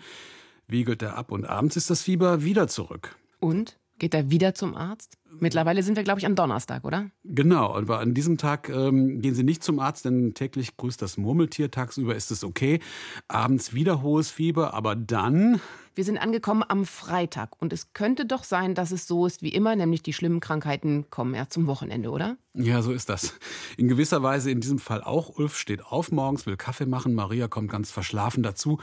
Wiegelt 0.67 1.03
er 1.03 1.17
ab 1.17 1.31
und 1.31 1.45
abends 1.45 1.77
ist 1.77 1.89
das 1.89 2.03
Fieber 2.03 2.43
wieder 2.43 2.67
zurück. 2.67 3.17
Und? 3.39 3.79
Geht 4.01 4.15
er 4.15 4.29
wieder 4.29 4.55
zum 4.55 4.75
Arzt? 4.75 5.18
Mittlerweile 5.41 5.83
sind 5.83 5.97
wir, 5.97 6.03
glaube 6.03 6.21
ich, 6.21 6.27
am 6.27 6.35
Donnerstag, 6.35 6.85
oder? 6.85 7.11
Genau, 7.25 7.75
aber 7.75 8.01
an 8.01 8.15
diesem 8.15 8.39
Tag 8.39 8.69
ähm, 8.69 9.21
gehen 9.21 9.35
Sie 9.35 9.45
nicht 9.45 9.63
zum 9.63 9.79
Arzt, 9.79 10.05
denn 10.05 10.35
täglich 10.35 10.77
grüßt 10.77 11.01
das 11.01 11.17
Murmeltier. 11.17 11.71
Tagsüber 11.71 12.15
ist 12.15 12.31
es 12.31 12.45
okay. 12.45 12.81
Abends 13.29 13.73
wieder 13.73 14.03
hohes 14.03 14.31
Fieber, 14.31 14.75
aber 14.75 14.97
dann. 14.97 15.61
Wir 15.95 16.05
sind 16.05 16.19
angekommen 16.19 16.65
am 16.67 16.87
Freitag 16.87 17.61
und 17.61 17.73
es 17.73 17.93
könnte 17.93 18.25
doch 18.25 18.45
sein, 18.45 18.75
dass 18.75 18.91
es 18.91 19.07
so 19.07 19.27
ist 19.27 19.43
wie 19.43 19.49
immer, 19.49 19.75
nämlich 19.77 20.03
die 20.03 20.13
schlimmen 20.13 20.41
Krankheiten 20.41 21.11
kommen 21.11 21.35
erst 21.35 21.53
zum 21.53 21.67
Wochenende, 21.67 22.11
oder? 22.11 22.37
Ja, 22.55 22.83
so 22.83 22.93
ist 22.93 23.09
das. 23.09 23.35
In 23.77 23.89
gewisser 23.89 24.23
Weise 24.23 24.51
in 24.51 24.61
diesem 24.61 24.79
Fall 24.79 25.03
auch. 25.03 25.39
Ulf 25.39 25.57
steht 25.57 25.85
auf 25.85 26.13
morgens, 26.13 26.47
will 26.47 26.57
Kaffee 26.57 26.87
machen, 26.87 27.15
Maria 27.15 27.49
kommt 27.49 27.71
ganz 27.71 27.91
verschlafen 27.91 28.43
dazu. 28.43 28.79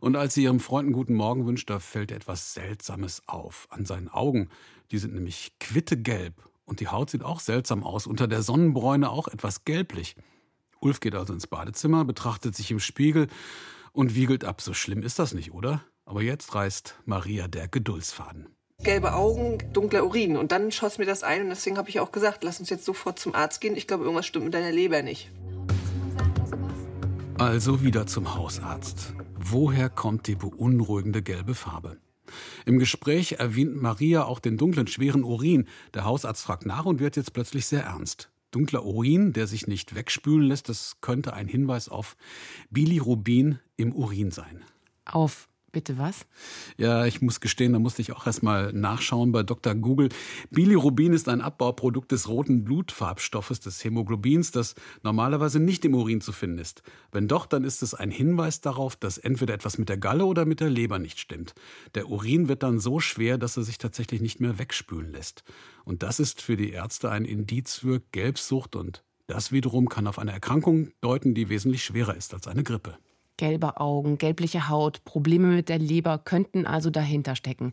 Und 0.00 0.16
als 0.16 0.34
sie 0.34 0.44
ihrem 0.44 0.60
Freund 0.60 0.86
einen 0.86 0.94
guten 0.94 1.14
Morgen 1.14 1.46
wünscht, 1.46 1.68
da 1.68 1.78
fällt 1.78 2.10
etwas 2.10 2.54
Seltsames 2.54 3.22
auf 3.26 3.66
an 3.70 3.84
seinen 3.84 4.08
Augen. 4.08 4.48
Die 4.90 4.98
sind 4.98 5.14
nämlich 5.14 5.52
quittegelb 5.60 6.34
und 6.64 6.80
die 6.80 6.88
Haut 6.88 7.10
sieht 7.10 7.22
auch 7.22 7.40
seltsam 7.40 7.84
aus, 7.84 8.06
unter 8.06 8.26
der 8.26 8.42
Sonnenbräune 8.42 9.10
auch 9.10 9.28
etwas 9.28 9.64
gelblich. 9.64 10.16
Ulf 10.80 11.00
geht 11.00 11.14
also 11.14 11.32
ins 11.32 11.46
Badezimmer, 11.46 12.04
betrachtet 12.04 12.56
sich 12.56 12.70
im 12.70 12.80
Spiegel 12.80 13.28
und 13.92 14.14
wiegelt 14.14 14.44
ab. 14.44 14.60
So 14.60 14.74
schlimm 14.74 15.02
ist 15.02 15.18
das 15.18 15.34
nicht, 15.34 15.52
oder? 15.52 15.82
Aber 16.04 16.22
jetzt 16.22 16.54
reißt 16.54 16.96
Maria 17.04 17.46
der 17.46 17.68
Geduldsfaden. 17.68 18.48
Gelbe 18.82 19.12
Augen, 19.14 19.58
dunkler 19.72 20.04
Urin. 20.04 20.36
Und 20.36 20.52
dann 20.52 20.72
schoss 20.72 20.98
mir 20.98 21.04
das 21.04 21.22
ein 21.22 21.42
und 21.42 21.48
deswegen 21.50 21.76
habe 21.76 21.90
ich 21.90 22.00
auch 22.00 22.12
gesagt, 22.12 22.42
lass 22.42 22.58
uns 22.58 22.70
jetzt 22.70 22.84
sofort 22.84 23.18
zum 23.18 23.34
Arzt 23.34 23.60
gehen. 23.60 23.76
Ich 23.76 23.86
glaube, 23.86 24.04
irgendwas 24.04 24.26
stimmt 24.26 24.46
mit 24.46 24.54
deiner 24.54 24.72
Leber 24.72 25.02
nicht. 25.02 25.30
Also 27.38 27.82
wieder 27.82 28.06
zum 28.06 28.34
Hausarzt. 28.34 29.14
Woher 29.38 29.88
kommt 29.88 30.26
die 30.26 30.34
beunruhigende 30.34 31.22
gelbe 31.22 31.54
Farbe? 31.54 31.98
Im 32.66 32.78
Gespräch 32.78 33.32
erwähnt 33.32 33.80
Maria 33.80 34.24
auch 34.24 34.38
den 34.38 34.56
dunklen, 34.56 34.86
schweren 34.86 35.24
Urin. 35.24 35.66
Der 35.94 36.04
Hausarzt 36.04 36.42
fragt 36.42 36.66
nach 36.66 36.86
und 36.86 37.00
wird 37.00 37.16
jetzt 37.16 37.32
plötzlich 37.32 37.66
sehr 37.66 37.84
ernst. 37.84 38.30
dunkler 38.50 38.84
Urin, 38.84 39.32
der 39.32 39.46
sich 39.46 39.66
nicht 39.66 39.94
wegspülen 39.94 40.48
lässt. 40.48 40.68
Das 40.68 40.96
könnte 41.00 41.34
ein 41.34 41.46
Hinweis 41.46 41.88
auf 41.88 42.16
Bilirubin 42.70 43.60
im 43.76 43.92
Urin 43.92 44.30
sein. 44.30 44.64
Auf 45.04 45.49
Bitte 45.72 45.98
was? 45.98 46.26
Ja, 46.78 47.06
ich 47.06 47.22
muss 47.22 47.38
gestehen, 47.38 47.72
da 47.72 47.78
musste 47.78 48.02
ich 48.02 48.12
auch 48.12 48.26
erstmal 48.26 48.72
nachschauen 48.72 49.30
bei 49.30 49.44
Dr. 49.44 49.76
Google. 49.76 50.08
Bilirubin 50.50 51.12
ist 51.12 51.28
ein 51.28 51.40
Abbauprodukt 51.40 52.10
des 52.10 52.28
roten 52.28 52.64
Blutfarbstoffes 52.64 53.60
des 53.60 53.84
Hämoglobins, 53.84 54.50
das 54.50 54.74
normalerweise 55.04 55.60
nicht 55.60 55.84
im 55.84 55.94
Urin 55.94 56.20
zu 56.20 56.32
finden 56.32 56.58
ist. 56.58 56.82
Wenn 57.12 57.28
doch, 57.28 57.46
dann 57.46 57.62
ist 57.62 57.82
es 57.82 57.94
ein 57.94 58.10
Hinweis 58.10 58.60
darauf, 58.60 58.96
dass 58.96 59.16
entweder 59.18 59.54
etwas 59.54 59.78
mit 59.78 59.88
der 59.88 59.98
Galle 59.98 60.24
oder 60.24 60.44
mit 60.44 60.58
der 60.58 60.70
Leber 60.70 60.98
nicht 60.98 61.20
stimmt. 61.20 61.54
Der 61.94 62.08
Urin 62.08 62.48
wird 62.48 62.64
dann 62.64 62.80
so 62.80 62.98
schwer, 62.98 63.38
dass 63.38 63.56
er 63.56 63.62
sich 63.62 63.78
tatsächlich 63.78 64.20
nicht 64.20 64.40
mehr 64.40 64.58
wegspülen 64.58 65.12
lässt. 65.12 65.44
Und 65.84 66.02
das 66.02 66.18
ist 66.18 66.42
für 66.42 66.56
die 66.56 66.70
Ärzte 66.70 67.10
ein 67.10 67.24
Indiz 67.24 67.76
für 67.76 68.00
Gelbsucht 68.10 68.74
und 68.74 69.04
das 69.28 69.52
wiederum 69.52 69.88
kann 69.88 70.08
auf 70.08 70.18
eine 70.18 70.32
Erkrankung 70.32 70.90
deuten, 71.00 71.34
die 71.34 71.48
wesentlich 71.48 71.84
schwerer 71.84 72.16
ist 72.16 72.34
als 72.34 72.48
eine 72.48 72.64
Grippe. 72.64 72.98
Gelbe 73.40 73.80
Augen, 73.80 74.18
gelbliche 74.18 74.68
Haut, 74.68 75.02
Probleme 75.06 75.46
mit 75.46 75.70
der 75.70 75.78
Leber 75.78 76.18
könnten 76.18 76.66
also 76.66 76.90
dahinter 76.90 77.34
stecken. 77.34 77.72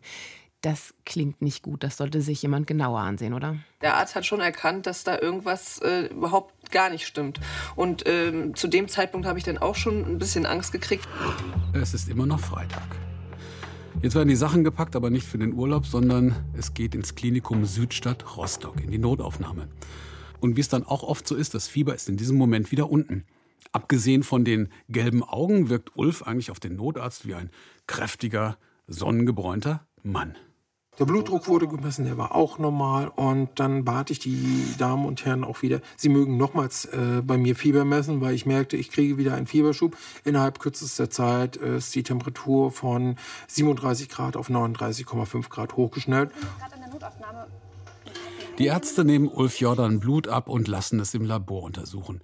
Das 0.62 0.94
klingt 1.04 1.42
nicht 1.42 1.62
gut. 1.62 1.84
Das 1.84 1.98
sollte 1.98 2.22
sich 2.22 2.40
jemand 2.40 2.66
genauer 2.66 3.00
ansehen, 3.00 3.34
oder? 3.34 3.56
Der 3.82 3.96
Arzt 3.96 4.14
hat 4.14 4.24
schon 4.24 4.40
erkannt, 4.40 4.86
dass 4.86 5.04
da 5.04 5.18
irgendwas 5.20 5.78
äh, 5.82 6.06
überhaupt 6.06 6.72
gar 6.72 6.88
nicht 6.88 7.06
stimmt. 7.06 7.38
Und 7.76 8.04
ähm, 8.06 8.54
zu 8.54 8.66
dem 8.66 8.88
Zeitpunkt 8.88 9.26
habe 9.26 9.38
ich 9.38 9.44
dann 9.44 9.58
auch 9.58 9.74
schon 9.74 10.06
ein 10.06 10.16
bisschen 10.16 10.46
Angst 10.46 10.72
gekriegt. 10.72 11.06
Es 11.74 11.92
ist 11.92 12.08
immer 12.08 12.24
noch 12.24 12.40
Freitag. 12.40 12.96
Jetzt 14.00 14.14
werden 14.14 14.30
die 14.30 14.36
Sachen 14.36 14.64
gepackt, 14.64 14.96
aber 14.96 15.10
nicht 15.10 15.26
für 15.26 15.36
den 15.36 15.52
Urlaub, 15.52 15.84
sondern 15.84 16.34
es 16.56 16.72
geht 16.72 16.94
ins 16.94 17.14
Klinikum 17.14 17.66
Südstadt 17.66 18.38
Rostock, 18.38 18.80
in 18.80 18.90
die 18.90 18.98
Notaufnahme. 18.98 19.68
Und 20.40 20.56
wie 20.56 20.62
es 20.62 20.70
dann 20.70 20.84
auch 20.86 21.02
oft 21.02 21.28
so 21.28 21.34
ist, 21.34 21.52
das 21.52 21.68
Fieber 21.68 21.94
ist 21.94 22.08
in 22.08 22.16
diesem 22.16 22.38
Moment 22.38 22.72
wieder 22.72 22.88
unten. 22.88 23.26
Abgesehen 23.72 24.22
von 24.22 24.44
den 24.44 24.68
gelben 24.88 25.22
Augen 25.22 25.68
wirkt 25.68 25.96
Ulf 25.96 26.22
eigentlich 26.22 26.50
auf 26.50 26.60
den 26.60 26.76
Notarzt 26.76 27.26
wie 27.26 27.34
ein 27.34 27.50
kräftiger, 27.86 28.56
sonnengebräunter 28.86 29.86
Mann. 30.02 30.36
Der 30.98 31.04
Blutdruck 31.04 31.46
wurde 31.46 31.68
gemessen, 31.68 32.06
der 32.06 32.18
war 32.18 32.34
auch 32.34 32.58
normal. 32.58 33.08
Und 33.14 33.50
dann 33.60 33.84
bat 33.84 34.10
ich 34.10 34.18
die 34.18 34.64
Damen 34.78 35.06
und 35.06 35.24
Herren 35.24 35.44
auch 35.44 35.62
wieder, 35.62 35.80
sie 35.96 36.08
mögen 36.08 36.36
nochmals 36.36 36.86
äh, 36.86 37.22
bei 37.24 37.38
mir 37.38 37.54
Fieber 37.54 37.84
messen, 37.84 38.20
weil 38.20 38.34
ich 38.34 38.46
merkte, 38.46 38.76
ich 38.76 38.90
kriege 38.90 39.16
wieder 39.16 39.34
einen 39.34 39.46
Fieberschub. 39.46 39.96
Innerhalb 40.24 40.58
kürzester 40.58 41.08
Zeit 41.08 41.56
äh, 41.56 41.76
ist 41.76 41.94
die 41.94 42.02
Temperatur 42.02 42.72
von 42.72 43.14
37 43.46 44.08
Grad 44.08 44.36
auf 44.36 44.50
39,5 44.50 45.48
Grad 45.48 45.76
hochgeschnellt. 45.76 46.32
Die 48.58 48.66
Ärzte 48.66 49.04
nehmen 49.04 49.28
Ulf 49.28 49.60
Jordan 49.60 50.00
Blut 50.00 50.26
ab 50.26 50.48
und 50.48 50.66
lassen 50.66 50.98
es 50.98 51.14
im 51.14 51.24
Labor 51.24 51.62
untersuchen. 51.62 52.20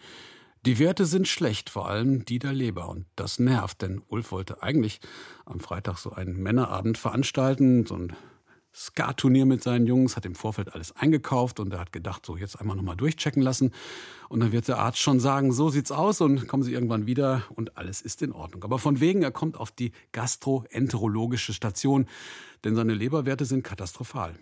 Die 0.65 0.79
Werte 0.79 1.05
sind 1.05 1.29
schlecht, 1.29 1.69
vor 1.69 1.91
allem 1.91 2.25
die 2.25 2.39
der 2.39 2.55
Leber. 2.55 2.89
Und 2.89 3.05
das 3.17 3.39
nervt, 3.39 3.83
denn 3.83 4.01
Ulf 4.09 4.33
wollte 4.33 4.63
eigentlich 4.63 4.99
am 5.45 5.61
Freitag 5.61 5.99
so 5.99 6.13
einen 6.13 6.43
Männerabend 6.43 6.97
veranstalten, 6.97 7.85
so 7.85 7.97
ein 7.97 8.17
Skat-Turnier 8.75 9.45
mit 9.45 9.63
seinen 9.63 9.87
Jungs, 9.87 10.17
hat 10.17 10.25
im 10.25 10.35
Vorfeld 10.35 10.73
alles 10.75 10.97
eingekauft 10.97 11.61
und 11.61 11.75
er 11.75 11.81
hat 11.81 11.93
gedacht, 11.93 12.25
so 12.25 12.39
jetzt 12.39 12.59
einmal 12.59 12.77
nochmal 12.77 12.97
durchchecken 12.97 13.43
lassen. 13.43 13.73
Und 14.31 14.41
dann 14.41 14.53
wird 14.53 14.67
der 14.67 14.79
Arzt 14.79 15.01
schon 15.01 15.21
sagen, 15.21 15.53
so 15.53 15.69
sieht's 15.69 15.93
aus 15.93 16.23
und 16.23 16.49
kommen 16.49 16.63
Sie 16.63 16.73
irgendwann 16.73 17.07
wieder 17.07 17.43
und 17.51 17.77
alles 17.77 18.01
ist 18.01 18.23
in 18.23 18.33
Ordnung. 18.33 18.65
Aber 18.65 18.79
von 18.79 19.01
wegen, 19.01 19.23
er 19.23 19.33
kommt 19.33 19.59
auf 19.59 19.71
die 19.71 19.93
gastroenterologische 20.13 21.53
Station, 21.53 22.07
denn 22.65 22.75
seine 22.75 22.95
Leberwerte 22.95 23.45
sind 23.45 23.65
katastrophal. 23.65 24.35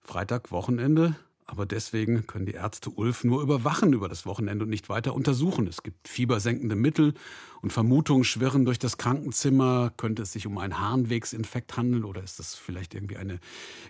Freitag, 0.00 0.50
Wochenende, 0.50 1.14
aber 1.50 1.66
deswegen 1.66 2.26
können 2.26 2.46
die 2.46 2.52
Ärzte 2.52 2.90
Ulf 2.90 3.24
nur 3.24 3.42
überwachen 3.42 3.92
über 3.92 4.08
das 4.08 4.24
Wochenende 4.24 4.64
und 4.64 4.70
nicht 4.70 4.88
weiter 4.88 5.14
untersuchen. 5.14 5.66
Es 5.66 5.82
gibt 5.82 6.06
fiebersenkende 6.06 6.76
Mittel 6.76 7.14
und 7.60 7.72
Vermutungen 7.72 8.22
schwirren 8.22 8.64
durch 8.64 8.78
das 8.78 8.98
Krankenzimmer. 8.98 9.92
Könnte 9.96 10.22
es 10.22 10.32
sich 10.32 10.46
um 10.46 10.58
einen 10.58 10.78
Harnwegsinfekt 10.78 11.76
handeln 11.76 12.04
oder 12.04 12.22
ist 12.22 12.38
das 12.38 12.54
vielleicht 12.54 12.94
irgendwie 12.94 13.16
eine 13.16 13.40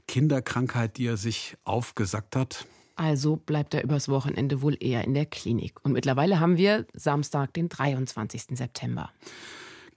Kinderkrankheit, 0.08 0.96
die 0.96 1.06
er 1.06 1.18
sich 1.18 1.56
aufgesackt 1.64 2.34
hat? 2.34 2.66
Also 2.96 3.36
bleibt 3.36 3.74
er 3.74 3.84
übers 3.84 4.08
Wochenende 4.08 4.62
wohl 4.62 4.76
eher 4.80 5.04
in 5.04 5.14
der 5.14 5.26
Klinik. 5.26 5.84
Und 5.84 5.92
mittlerweile 5.92 6.40
haben 6.40 6.56
wir 6.56 6.86
Samstag, 6.94 7.52
den 7.54 7.68
23. 7.68 8.58
September. 8.58 9.10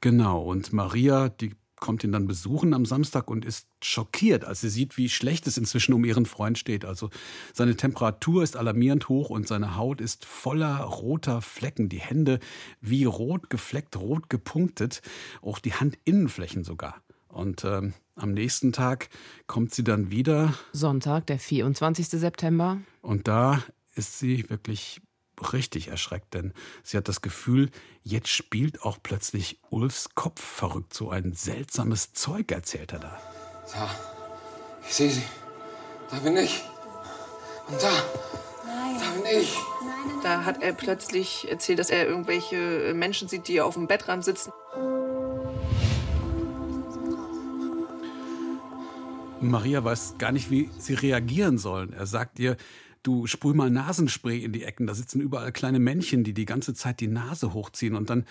Genau, 0.01 0.43
und 0.43 0.74
Maria, 0.74 1.29
die 1.29 1.53
kommt 1.83 2.05
ihn 2.05 2.13
dann 2.13 2.27
besuchen 2.27 2.73
am 2.73 2.85
Samstag 2.85 3.29
und 3.29 3.43
ist 3.43 3.67
schockiert, 3.83 4.45
als 4.45 4.61
sie 4.61 4.69
sieht, 4.69 4.95
wie 4.95 5.09
schlecht 5.09 5.47
es 5.47 5.57
inzwischen 5.57 5.91
um 5.91 6.05
ihren 6.05 6.25
Freund 6.25 6.57
steht. 6.57 6.85
Also 6.85 7.09
seine 7.51 7.75
Temperatur 7.75 8.41
ist 8.41 8.55
alarmierend 8.55 9.09
hoch 9.09 9.29
und 9.29 9.49
seine 9.49 9.75
Haut 9.75 9.99
ist 9.99 10.23
voller 10.23 10.77
roter 10.77 11.41
Flecken. 11.41 11.89
Die 11.89 11.99
Hände 11.99 12.39
wie 12.79 13.03
rot 13.03 13.49
gefleckt, 13.49 13.97
rot 13.97 14.29
gepunktet, 14.29 15.01
auch 15.41 15.59
die 15.59 15.73
Handinnenflächen 15.73 16.63
sogar. 16.63 17.03
Und 17.27 17.65
ähm, 17.65 17.93
am 18.15 18.31
nächsten 18.31 18.71
Tag 18.71 19.09
kommt 19.45 19.73
sie 19.73 19.83
dann 19.83 20.09
wieder. 20.09 20.53
Sonntag, 20.71 21.27
der 21.27 21.37
24. 21.37 22.07
September. 22.07 22.77
Und 23.01 23.27
da 23.27 23.61
ist 23.93 24.19
sie 24.19 24.49
wirklich 24.49 25.01
richtig 25.43 25.89
erschreckt, 25.89 26.33
denn 26.33 26.53
sie 26.83 26.95
hat 26.97 27.07
das 27.07 27.21
Gefühl, 27.21 27.69
jetzt 28.03 28.29
spielt 28.29 28.83
auch 28.83 28.97
plötzlich 29.03 29.59
Ulfs 29.69 30.15
Kopf 30.15 30.41
verrückt. 30.41 30.93
So 30.93 31.09
ein 31.09 31.33
seltsames 31.33 32.13
Zeug 32.13 32.51
erzählt 32.51 32.93
er 32.93 33.00
da. 33.00 33.19
Da, 33.73 33.89
ich 34.88 34.93
sehe 34.93 35.09
sie. 35.09 35.23
Da 36.09 36.19
bin 36.19 36.38
ich. 36.38 36.63
Und 37.67 37.81
da, 37.81 37.91
Nein. 38.65 38.95
da 39.00 39.12
bin 39.12 39.41
ich. 39.41 39.55
Nein, 39.81 39.91
nein, 40.07 40.19
Da 40.23 40.45
hat 40.45 40.62
er 40.62 40.73
plötzlich 40.73 41.50
erzählt, 41.50 41.79
dass 41.79 41.89
er 41.89 42.07
irgendwelche 42.07 42.93
Menschen 42.95 43.27
sieht, 43.27 43.47
die 43.47 43.62
auf 43.62 43.73
dem 43.73 43.88
Bettrand 43.88 44.23
sitzen. 44.23 44.51
Maria 49.41 49.83
weiß 49.83 50.15
gar 50.17 50.31
nicht, 50.31 50.50
wie 50.50 50.69
sie 50.77 50.93
reagieren 50.93 51.57
sollen. 51.57 51.93
Er 51.93 52.05
sagt 52.05 52.39
ihr, 52.39 52.55
du 53.03 53.27
sprüh 53.27 53.53
mal 53.53 53.69
Nasenspray 53.69 54.39
in 54.43 54.51
die 54.53 54.63
Ecken. 54.63 54.88
Da 54.88 54.95
sitzen 54.95 55.22
überall 55.22 55.51
kleine 55.51 55.79
Männchen, 55.79 56.24
die 56.24 56.33
die 56.33 56.45
ganze 56.45 56.74
Zeit 56.74 57.00
die 57.00 57.07
Nase 57.07 57.53
hochziehen. 57.53 57.95
Und 57.95 58.10
dann 58.10 58.25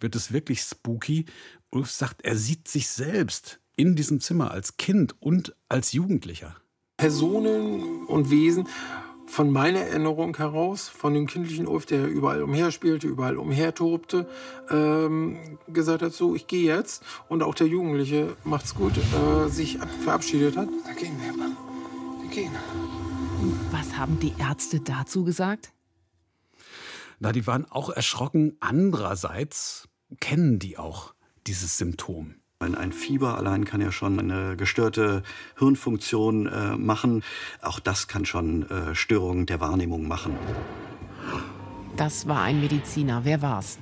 wird 0.00 0.14
es 0.14 0.32
wirklich 0.32 0.60
spooky. 0.60 1.26
Ulf 1.70 1.90
sagt, 1.90 2.22
er 2.22 2.36
sieht 2.36 2.68
sich 2.68 2.88
selbst 2.88 3.60
in 3.76 3.96
diesem 3.96 4.20
Zimmer 4.20 4.50
als 4.50 4.76
Kind 4.76 5.14
und 5.20 5.54
als 5.68 5.92
Jugendlicher. 5.92 6.56
Personen 6.96 8.04
und 8.06 8.30
Wesen 8.30 8.66
von 9.26 9.50
meiner 9.52 9.80
Erinnerung 9.80 10.36
heraus, 10.38 10.88
von 10.88 11.12
dem 11.12 11.26
kindlichen 11.26 11.66
Ulf, 11.66 11.84
der 11.84 12.08
überall 12.08 12.42
umherspielte, 12.42 13.06
überall 13.06 13.36
umhertobte, 13.36 14.26
ähm, 14.70 15.58
gesagt 15.68 16.02
hat, 16.02 16.14
so, 16.14 16.34
ich 16.34 16.46
gehe 16.46 16.64
jetzt. 16.64 17.02
Und 17.28 17.42
auch 17.42 17.54
der 17.54 17.66
Jugendliche, 17.66 18.36
macht's 18.44 18.74
gut, 18.74 18.94
äh, 18.96 19.48
sich 19.50 19.80
ab- 19.82 19.90
verabschiedet 20.02 20.56
hat. 20.56 20.68
Da 20.86 20.92
gehen 20.94 21.14
wir, 21.22 21.36
Mann. 21.36 21.56
Wir 22.22 22.30
gehen. 22.30 22.50
Was 23.70 23.96
haben 23.96 24.18
die 24.18 24.34
Ärzte 24.38 24.80
dazu 24.80 25.24
gesagt? 25.24 25.72
Na, 27.20 27.32
die 27.32 27.46
waren 27.46 27.64
auch 27.70 27.90
erschrocken. 27.90 28.56
Andererseits 28.60 29.88
kennen 30.20 30.58
die 30.58 30.78
auch 30.78 31.14
dieses 31.46 31.78
Symptom. 31.78 32.34
Ein, 32.60 32.74
ein 32.74 32.92
Fieber 32.92 33.36
allein 33.36 33.64
kann 33.64 33.80
ja 33.80 33.92
schon 33.92 34.18
eine 34.18 34.56
gestörte 34.56 35.22
Hirnfunktion 35.58 36.46
äh, 36.46 36.76
machen. 36.76 37.22
Auch 37.62 37.78
das 37.78 38.08
kann 38.08 38.24
schon 38.24 38.68
äh, 38.68 38.94
Störungen 38.94 39.46
der 39.46 39.60
Wahrnehmung 39.60 40.08
machen. 40.08 40.36
Das 41.96 42.26
war 42.26 42.42
ein 42.42 42.60
Mediziner. 42.60 43.24
Wer 43.24 43.42
war's? 43.42 43.78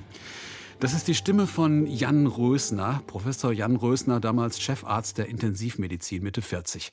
Das 0.79 0.93
ist 0.93 1.07
die 1.07 1.15
Stimme 1.15 1.47
von 1.47 1.87
Jan 1.87 2.27
Rösner, 2.27 3.01
Professor 3.07 3.51
Jan 3.51 3.77
Rösner, 3.77 4.19
damals 4.19 4.61
Chefarzt 4.61 5.17
der 5.17 5.27
Intensivmedizin, 5.27 6.21
Mitte 6.21 6.43
40. 6.43 6.91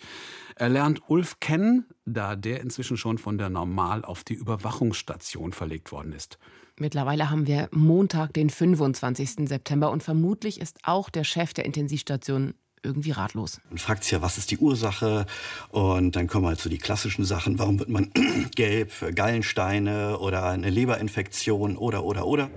Er 0.57 0.71
lernt 0.71 1.03
Ulf 1.09 1.39
kennen, 1.39 1.85
da 2.07 2.35
der 2.35 2.63
inzwischen 2.63 2.97
schon 2.97 3.19
von 3.19 3.37
der 3.37 3.51
Normal 3.51 4.03
auf 4.03 4.25
die 4.25 4.33
Überwachungsstation 4.33 5.53
verlegt 5.53 5.93
worden 5.93 6.15
ist. 6.15 6.39
Mittlerweile 6.79 7.29
haben 7.29 7.47
wir 7.47 7.69
Montag, 7.73 8.33
den 8.33 8.49
25. 8.49 9.47
September 9.49 9.91
und 9.91 10.03
vermutlich 10.03 10.63
ist 10.63 10.79
auch 10.85 11.11
der 11.11 11.25
Chef 11.25 11.53
der 11.53 11.67
Intensivstation 11.67 12.55
irgendwie 12.83 13.11
ratlos. 13.11 13.61
Man 13.69 13.79
fragt 13.79 14.05
sich 14.05 14.13
ja, 14.13 14.23
was 14.23 14.39
ist 14.39 14.51
die 14.51 14.59
Ursache? 14.59 15.27
Und 15.71 16.17
dann 16.17 16.27
kommen 16.27 16.47
halt 16.47 16.59
so 16.59 16.71
die 16.71 16.79
klassischen 16.79 17.27
Sachen. 17.27 17.59
Warum 17.59 17.79
wird 17.79 17.91
man 17.91 18.11
gelb? 18.55 18.93
Gallensteine 19.15 20.19
oder 20.19 20.45
eine 20.45 20.71
Leberinfektion 20.71 21.77
oder, 21.77 22.05
oder, 22.05 22.27
oder. 22.27 22.51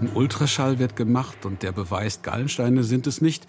Ein 0.00 0.08
Ultraschall 0.14 0.78
wird 0.78 0.96
gemacht 0.96 1.44
und 1.44 1.62
der 1.62 1.72
beweist, 1.72 2.22
Gallensteine 2.22 2.84
sind 2.84 3.06
es 3.06 3.20
nicht. 3.20 3.46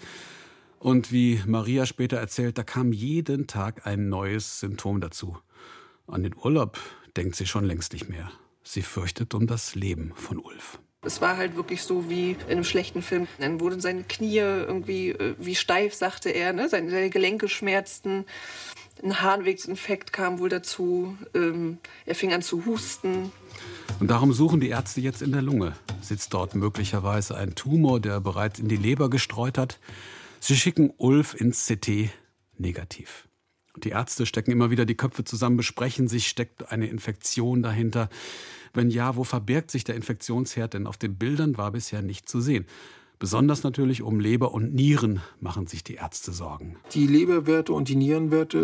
Und 0.78 1.10
wie 1.10 1.40
Maria 1.46 1.86
später 1.86 2.18
erzählt, 2.18 2.58
da 2.58 2.62
kam 2.62 2.92
jeden 2.92 3.46
Tag 3.46 3.86
ein 3.86 4.10
neues 4.10 4.60
Symptom 4.60 5.00
dazu. 5.00 5.38
An 6.06 6.22
den 6.22 6.36
Urlaub 6.36 6.78
denkt 7.16 7.36
sie 7.36 7.46
schon 7.46 7.64
längst 7.64 7.94
nicht 7.94 8.10
mehr. 8.10 8.30
Sie 8.62 8.82
fürchtet 8.82 9.32
um 9.32 9.46
das 9.46 9.74
Leben 9.74 10.12
von 10.14 10.38
Ulf. 10.38 10.78
Es 11.00 11.22
war 11.22 11.38
halt 11.38 11.56
wirklich 11.56 11.84
so 11.84 12.10
wie 12.10 12.32
in 12.32 12.52
einem 12.52 12.64
schlechten 12.64 13.00
Film. 13.00 13.28
Dann 13.38 13.58
wurden 13.58 13.80
seine 13.80 14.04
Knie 14.04 14.36
irgendwie 14.36 15.08
äh, 15.08 15.34
wie 15.38 15.54
steif, 15.54 15.94
sagte 15.94 16.28
er. 16.28 16.52
Ne? 16.52 16.68
Seine, 16.68 17.08
Gelenke 17.08 17.48
schmerzten. 17.48 18.26
Ein 19.02 19.22
Harnwegsinfekt 19.22 20.12
kam 20.12 20.38
wohl 20.38 20.50
dazu. 20.50 21.16
Ähm, 21.34 21.78
er 22.04 22.14
fing 22.14 22.34
an 22.34 22.42
zu 22.42 22.66
husten. 22.66 23.32
Und 24.00 24.08
darum 24.08 24.32
suchen 24.32 24.60
die 24.60 24.68
Ärzte 24.68 25.00
jetzt 25.00 25.22
in 25.22 25.32
der 25.32 25.42
Lunge. 25.42 25.74
Sitzt 26.00 26.34
dort 26.34 26.54
möglicherweise 26.54 27.36
ein 27.36 27.54
Tumor, 27.54 28.00
der 28.00 28.20
bereits 28.20 28.58
in 28.58 28.68
die 28.68 28.76
Leber 28.76 29.10
gestreut 29.10 29.58
hat? 29.58 29.78
Sie 30.40 30.56
schicken 30.56 30.92
Ulf 30.96 31.34
ins 31.34 31.66
CT 31.66 32.10
negativ. 32.58 33.28
Die 33.76 33.90
Ärzte 33.90 34.26
stecken 34.26 34.50
immer 34.50 34.70
wieder 34.70 34.84
die 34.84 34.96
Köpfe 34.96 35.24
zusammen, 35.24 35.56
besprechen 35.56 36.08
sich, 36.08 36.28
steckt 36.28 36.70
eine 36.70 36.86
Infektion 36.86 37.62
dahinter. 37.62 38.10
Wenn 38.74 38.90
ja, 38.90 39.16
wo 39.16 39.24
verbirgt 39.24 39.70
sich 39.70 39.84
der 39.84 39.94
Infektionsherd? 39.94 40.74
Denn 40.74 40.86
auf 40.86 40.96
den 40.96 41.16
Bildern 41.16 41.56
war 41.56 41.70
bisher 41.70 42.02
nicht 42.02 42.28
zu 42.28 42.40
sehen. 42.40 42.66
Besonders 43.22 43.62
natürlich 43.62 44.02
um 44.02 44.18
Leber 44.18 44.52
und 44.52 44.74
Nieren 44.74 45.20
machen 45.38 45.68
sich 45.68 45.84
die 45.84 45.94
Ärzte 45.94 46.32
Sorgen. 46.32 46.74
Die 46.92 47.06
Leberwerte 47.06 47.72
und 47.72 47.88
die 47.88 47.94
Nierenwerte 47.94 48.58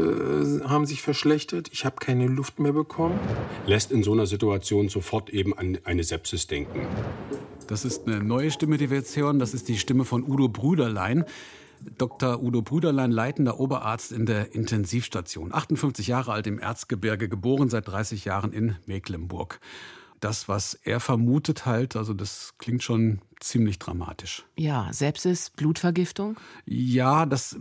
äh, 0.64 0.68
haben 0.68 0.84
sich 0.84 1.00
verschlechtert. 1.00 1.68
Ich 1.70 1.84
habe 1.84 1.94
keine 2.00 2.26
Luft 2.26 2.58
mehr 2.58 2.72
bekommen. 2.72 3.20
Lässt 3.68 3.92
in 3.92 4.02
so 4.02 4.10
einer 4.10 4.26
Situation 4.26 4.88
sofort 4.88 5.30
eben 5.30 5.56
an 5.56 5.78
eine 5.84 6.02
Sepsis 6.02 6.48
denken. 6.48 6.88
Das 7.68 7.84
ist 7.84 8.08
eine 8.08 8.20
neue 8.20 8.50
Stimme, 8.50 8.78
die 8.78 8.90
wir 8.90 8.96
jetzt 8.96 9.16
hören. 9.16 9.38
Das 9.38 9.54
ist 9.54 9.68
die 9.68 9.78
Stimme 9.78 10.04
von 10.04 10.24
Udo 10.28 10.48
Brüderlein. 10.48 11.24
Dr. 11.96 12.42
Udo 12.42 12.60
Brüderlein, 12.60 13.12
leitender 13.12 13.60
Oberarzt 13.60 14.10
in 14.10 14.26
der 14.26 14.56
Intensivstation. 14.56 15.54
58 15.54 16.08
Jahre 16.08 16.32
alt 16.32 16.48
im 16.48 16.58
Erzgebirge, 16.58 17.28
geboren 17.28 17.68
seit 17.68 17.86
30 17.86 18.24
Jahren 18.24 18.52
in 18.52 18.74
Mecklenburg 18.86 19.60
das, 20.20 20.48
was 20.48 20.74
er 20.74 21.00
vermutet, 21.00 21.66
halt, 21.66 21.96
also 21.96 22.14
das 22.14 22.54
klingt 22.58 22.82
schon 22.82 23.20
ziemlich 23.40 23.78
dramatisch. 23.78 24.44
Ja, 24.56 24.92
Sepsis, 24.92 25.50
Blutvergiftung? 25.50 26.36
Ja, 26.66 27.26
das 27.26 27.56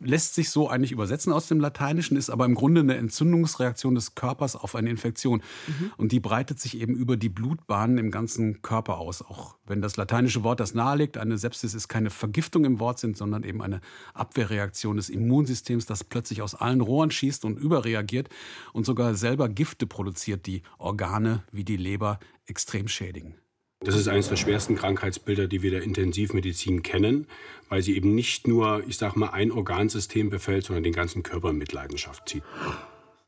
lässt 0.00 0.34
sich 0.34 0.50
so 0.50 0.68
eigentlich 0.68 0.92
übersetzen 0.92 1.32
aus 1.32 1.46
dem 1.46 1.60
Lateinischen, 1.60 2.16
ist 2.16 2.30
aber 2.30 2.46
im 2.46 2.54
Grunde 2.54 2.80
eine 2.80 2.96
Entzündungsreaktion 2.96 3.94
des 3.94 4.14
Körpers 4.14 4.56
auf 4.56 4.74
eine 4.74 4.90
Infektion. 4.90 5.42
Mhm. 5.66 5.92
Und 5.96 6.12
die 6.12 6.20
breitet 6.20 6.58
sich 6.58 6.80
eben 6.80 6.94
über 6.94 7.16
die 7.16 7.28
Blutbahnen 7.28 7.98
im 7.98 8.10
ganzen 8.10 8.62
Körper 8.62 8.98
aus. 8.98 9.22
Auch 9.22 9.56
wenn 9.66 9.82
das 9.82 9.96
lateinische 9.96 10.42
Wort 10.42 10.60
das 10.60 10.74
nahelegt, 10.74 11.18
eine 11.18 11.38
Sepsis 11.38 11.74
ist 11.74 11.88
keine 11.88 12.10
Vergiftung 12.10 12.64
im 12.64 12.80
Wortsinn, 12.80 13.14
sondern 13.14 13.44
eben 13.44 13.62
eine 13.62 13.80
Abwehrreaktion 14.14 14.96
des 14.96 15.10
Immunsystems, 15.10 15.86
das 15.86 16.02
plötzlich 16.02 16.42
aus 16.42 16.54
allen 16.54 16.80
Rohren 16.80 17.10
schießt 17.10 17.44
und 17.44 17.58
überreagiert 17.58 18.28
und 18.72 18.86
sogar 18.86 19.14
selber 19.14 19.48
Gifte 19.48 19.86
produziert, 19.86 20.46
die 20.46 20.62
Organe 20.78 21.42
wie 21.52 21.64
die 21.64 21.76
Leber 21.76 22.18
extrem 22.46 22.88
schädigen. 22.88 23.34
Das 23.82 23.96
ist 23.96 24.08
eines 24.08 24.28
der 24.28 24.36
schwersten 24.36 24.76
Krankheitsbilder, 24.76 25.46
die 25.46 25.62
wir 25.62 25.70
der 25.70 25.82
Intensivmedizin 25.82 26.82
kennen, 26.82 27.26
weil 27.70 27.80
sie 27.80 27.96
eben 27.96 28.14
nicht 28.14 28.46
nur, 28.46 28.84
ich 28.86 28.98
sag 28.98 29.16
mal, 29.16 29.30
ein 29.30 29.50
Organsystem 29.50 30.28
befällt, 30.28 30.64
sondern 30.64 30.84
den 30.84 30.92
ganzen 30.92 31.22
Körper 31.22 31.48
in 31.48 31.56
Mitleidenschaft 31.56 32.28
zieht. 32.28 32.42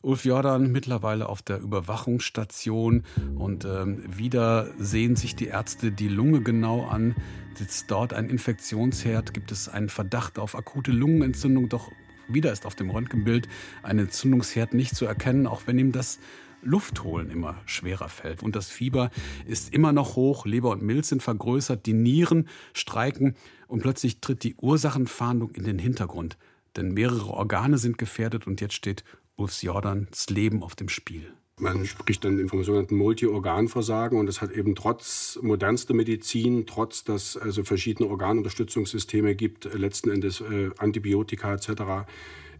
Ulf 0.02 0.26
Jordan 0.26 0.70
mittlerweile 0.70 1.30
auf 1.30 1.40
der 1.40 1.58
Überwachungsstation 1.58 3.04
und 3.36 3.64
ähm, 3.64 4.02
wieder 4.14 4.68
sehen 4.78 5.16
sich 5.16 5.36
die 5.36 5.46
Ärzte 5.46 5.90
die 5.90 6.08
Lunge 6.08 6.42
genau 6.42 6.84
an. 6.84 7.14
Sitzt 7.54 7.90
dort 7.90 8.12
ein 8.12 8.28
Infektionsherd? 8.28 9.32
Gibt 9.32 9.52
es 9.52 9.70
einen 9.70 9.88
Verdacht 9.88 10.38
auf 10.38 10.54
akute 10.54 10.90
Lungenentzündung? 10.90 11.70
Doch 11.70 11.90
wieder 12.28 12.52
ist 12.52 12.66
auf 12.66 12.74
dem 12.74 12.90
Röntgenbild 12.90 13.48
ein 13.82 13.98
Entzündungsherd 13.98 14.74
nicht 14.74 14.96
zu 14.96 15.06
erkennen, 15.06 15.46
auch 15.46 15.62
wenn 15.66 15.78
ihm 15.78 15.92
das 15.92 16.18
Luft 16.62 17.04
holen 17.04 17.30
immer 17.30 17.56
schwerer 17.66 18.08
fällt. 18.08 18.42
Und 18.42 18.56
das 18.56 18.68
Fieber 18.68 19.10
ist 19.46 19.74
immer 19.74 19.92
noch 19.92 20.16
hoch, 20.16 20.46
Leber 20.46 20.70
und 20.70 20.82
Milz 20.82 21.08
sind 21.08 21.22
vergrößert, 21.22 21.86
die 21.86 21.92
Nieren 21.92 22.48
streiken 22.72 23.34
und 23.66 23.82
plötzlich 23.82 24.20
tritt 24.20 24.44
die 24.44 24.54
Ursachenfahndung 24.56 25.50
in 25.52 25.64
den 25.64 25.78
Hintergrund. 25.78 26.38
Denn 26.76 26.92
mehrere 26.92 27.30
Organe 27.30 27.78
sind 27.78 27.98
gefährdet 27.98 28.46
und 28.46 28.60
jetzt 28.60 28.74
steht 28.74 29.04
Ulfs 29.36 29.62
Jordans 29.62 30.30
Leben 30.30 30.62
auf 30.62 30.74
dem 30.74 30.88
Spiel. 30.88 31.32
Man 31.58 31.84
spricht 31.86 32.24
dann 32.24 32.48
vom 32.48 32.64
sogenannten 32.64 32.96
Multi-Organversagen 32.96 34.18
und 34.18 34.26
das 34.26 34.40
hat 34.40 34.52
eben 34.52 34.74
trotz 34.74 35.38
modernster 35.42 35.94
Medizin, 35.94 36.66
trotz 36.66 37.04
dass 37.04 37.36
es 37.36 37.36
also 37.36 37.62
verschiedene 37.62 38.08
Organunterstützungssysteme 38.08 39.34
gibt, 39.36 39.72
letzten 39.74 40.10
Endes 40.10 40.40
äh, 40.40 40.70
Antibiotika 40.78 41.54
etc., 41.54 42.08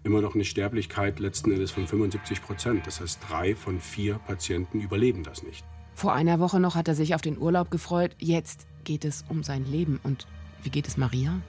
immer 0.04 0.20
noch 0.20 0.34
eine 0.34 0.44
Sterblichkeit 0.44 1.20
letzten 1.20 1.52
Endes 1.52 1.70
von 1.70 1.86
75 1.86 2.42
Prozent. 2.42 2.86
Das 2.86 3.00
heißt, 3.00 3.20
drei 3.28 3.54
von 3.54 3.80
vier 3.80 4.14
Patienten 4.26 4.80
überleben 4.80 5.22
das 5.22 5.42
nicht. 5.42 5.64
Vor 5.94 6.12
einer 6.12 6.40
Woche 6.40 6.58
noch 6.58 6.74
hat 6.74 6.88
er 6.88 6.94
sich 6.94 7.14
auf 7.14 7.20
den 7.20 7.38
Urlaub 7.38 7.70
gefreut. 7.70 8.16
Jetzt 8.18 8.66
geht 8.84 9.04
es 9.04 9.24
um 9.28 9.42
sein 9.42 9.64
Leben. 9.64 10.00
Und 10.02 10.26
wie 10.62 10.70
geht 10.70 10.88
es 10.88 10.96
Maria? 10.96 11.40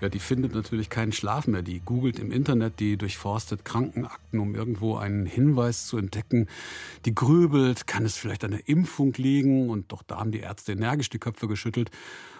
Ja, 0.00 0.08
die 0.08 0.20
findet 0.20 0.54
natürlich 0.54 0.90
keinen 0.90 1.10
Schlaf 1.10 1.48
mehr. 1.48 1.62
Die 1.62 1.80
googelt 1.80 2.20
im 2.20 2.30
Internet, 2.30 2.78
die 2.78 2.96
durchforstet 2.96 3.64
Krankenakten, 3.64 4.38
um 4.38 4.54
irgendwo 4.54 4.96
einen 4.96 5.26
Hinweis 5.26 5.86
zu 5.86 5.96
entdecken. 5.96 6.46
Die 7.04 7.14
grübelt, 7.14 7.88
kann 7.88 8.04
es 8.04 8.16
vielleicht 8.16 8.44
an 8.44 8.52
der 8.52 8.68
Impfung 8.68 9.12
liegen? 9.14 9.70
Und 9.70 9.90
doch 9.90 10.04
da 10.04 10.18
haben 10.18 10.30
die 10.30 10.40
Ärzte 10.40 10.72
energisch 10.72 11.10
die 11.10 11.18
Köpfe 11.18 11.48
geschüttelt. 11.48 11.90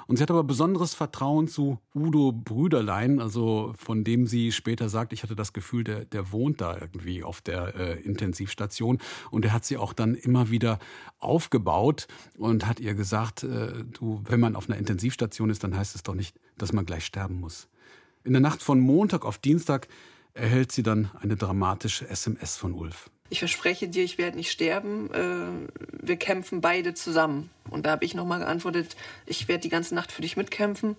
Und 0.07 0.16
sie 0.16 0.23
hat 0.23 0.31
aber 0.31 0.42
besonderes 0.42 0.94
Vertrauen 0.94 1.49
zu 1.49 1.81
Udo 1.94 2.33
Brüderlein, 2.33 3.21
also 3.21 3.75
von 3.77 4.05
dem 4.05 4.27
sie 4.27 4.53
später 4.53 4.88
sagt, 4.88 5.12
ich 5.12 5.23
hatte 5.23 5.37
das 5.37 5.53
Gefühl, 5.53 5.85
der, 5.85 6.07
der 6.07 6.33
wohnt 6.33 6.62
da 6.62 6.79
irgendwie 6.81 7.23
auf 7.23 7.42
der 7.42 7.75
äh, 7.75 8.01
Intensivstation. 8.01 8.99
Und 9.31 9.44
er 9.44 9.53
hat 9.53 9.66
sie 9.66 9.77
auch 9.77 9.92
dann 9.92 10.14
immer 10.14 10.49
wieder 10.49 10.79
aufgebaut 11.18 12.07
und 12.38 12.66
hat 12.66 12.81
ihr 12.81 12.94
gesagt, 12.94 13.42
äh, 13.42 13.85
du, 13.85 14.23
wenn 14.25 14.40
man 14.40 14.57
auf 14.57 14.71
einer 14.71 14.79
Intensivstation 14.79 15.51
ist, 15.51 15.62
dann 15.62 15.77
heißt 15.77 15.94
es 15.94 16.05
doch 16.05 16.14
nicht, 16.14 16.35
dass 16.59 16.73
man 16.73 16.87
gleich 16.87 17.05
sterben 17.05 17.40
muss. 17.40 17.68
In 18.25 18.33
der 18.33 18.42
Nacht 18.42 18.62
von 18.62 18.81
Montag 18.81 19.25
auf 19.25 19.38
Dienstag 19.38 19.88
erhält 20.35 20.73
sie 20.73 20.83
dann 20.83 21.11
eine 21.21 21.37
dramatische 21.37 22.09
SMS 22.09 22.57
von 22.57 22.75
Ulf 22.75 23.11
ich 23.31 23.40
verspreche 23.40 23.88
dir, 23.88 24.05
ich 24.05 24.16
werde 24.18 24.37
nicht 24.37 24.51
sterben, 24.51 25.11
äh, 25.12 26.07
wir 26.07 26.16
kämpfen 26.16 26.61
beide 26.61 26.94
zusammen. 26.94 27.51
Und 27.68 27.85
da 27.85 27.90
habe 27.90 28.05
ich 28.05 28.14
nochmal 28.14 28.38
geantwortet, 28.38 28.97
ich 29.27 29.49
werde 29.49 29.62
die 29.62 29.68
ganze 29.68 29.94
Nacht 29.94 30.12
für 30.12 30.23
dich 30.23 30.37
mitkämpfen. 30.37 30.97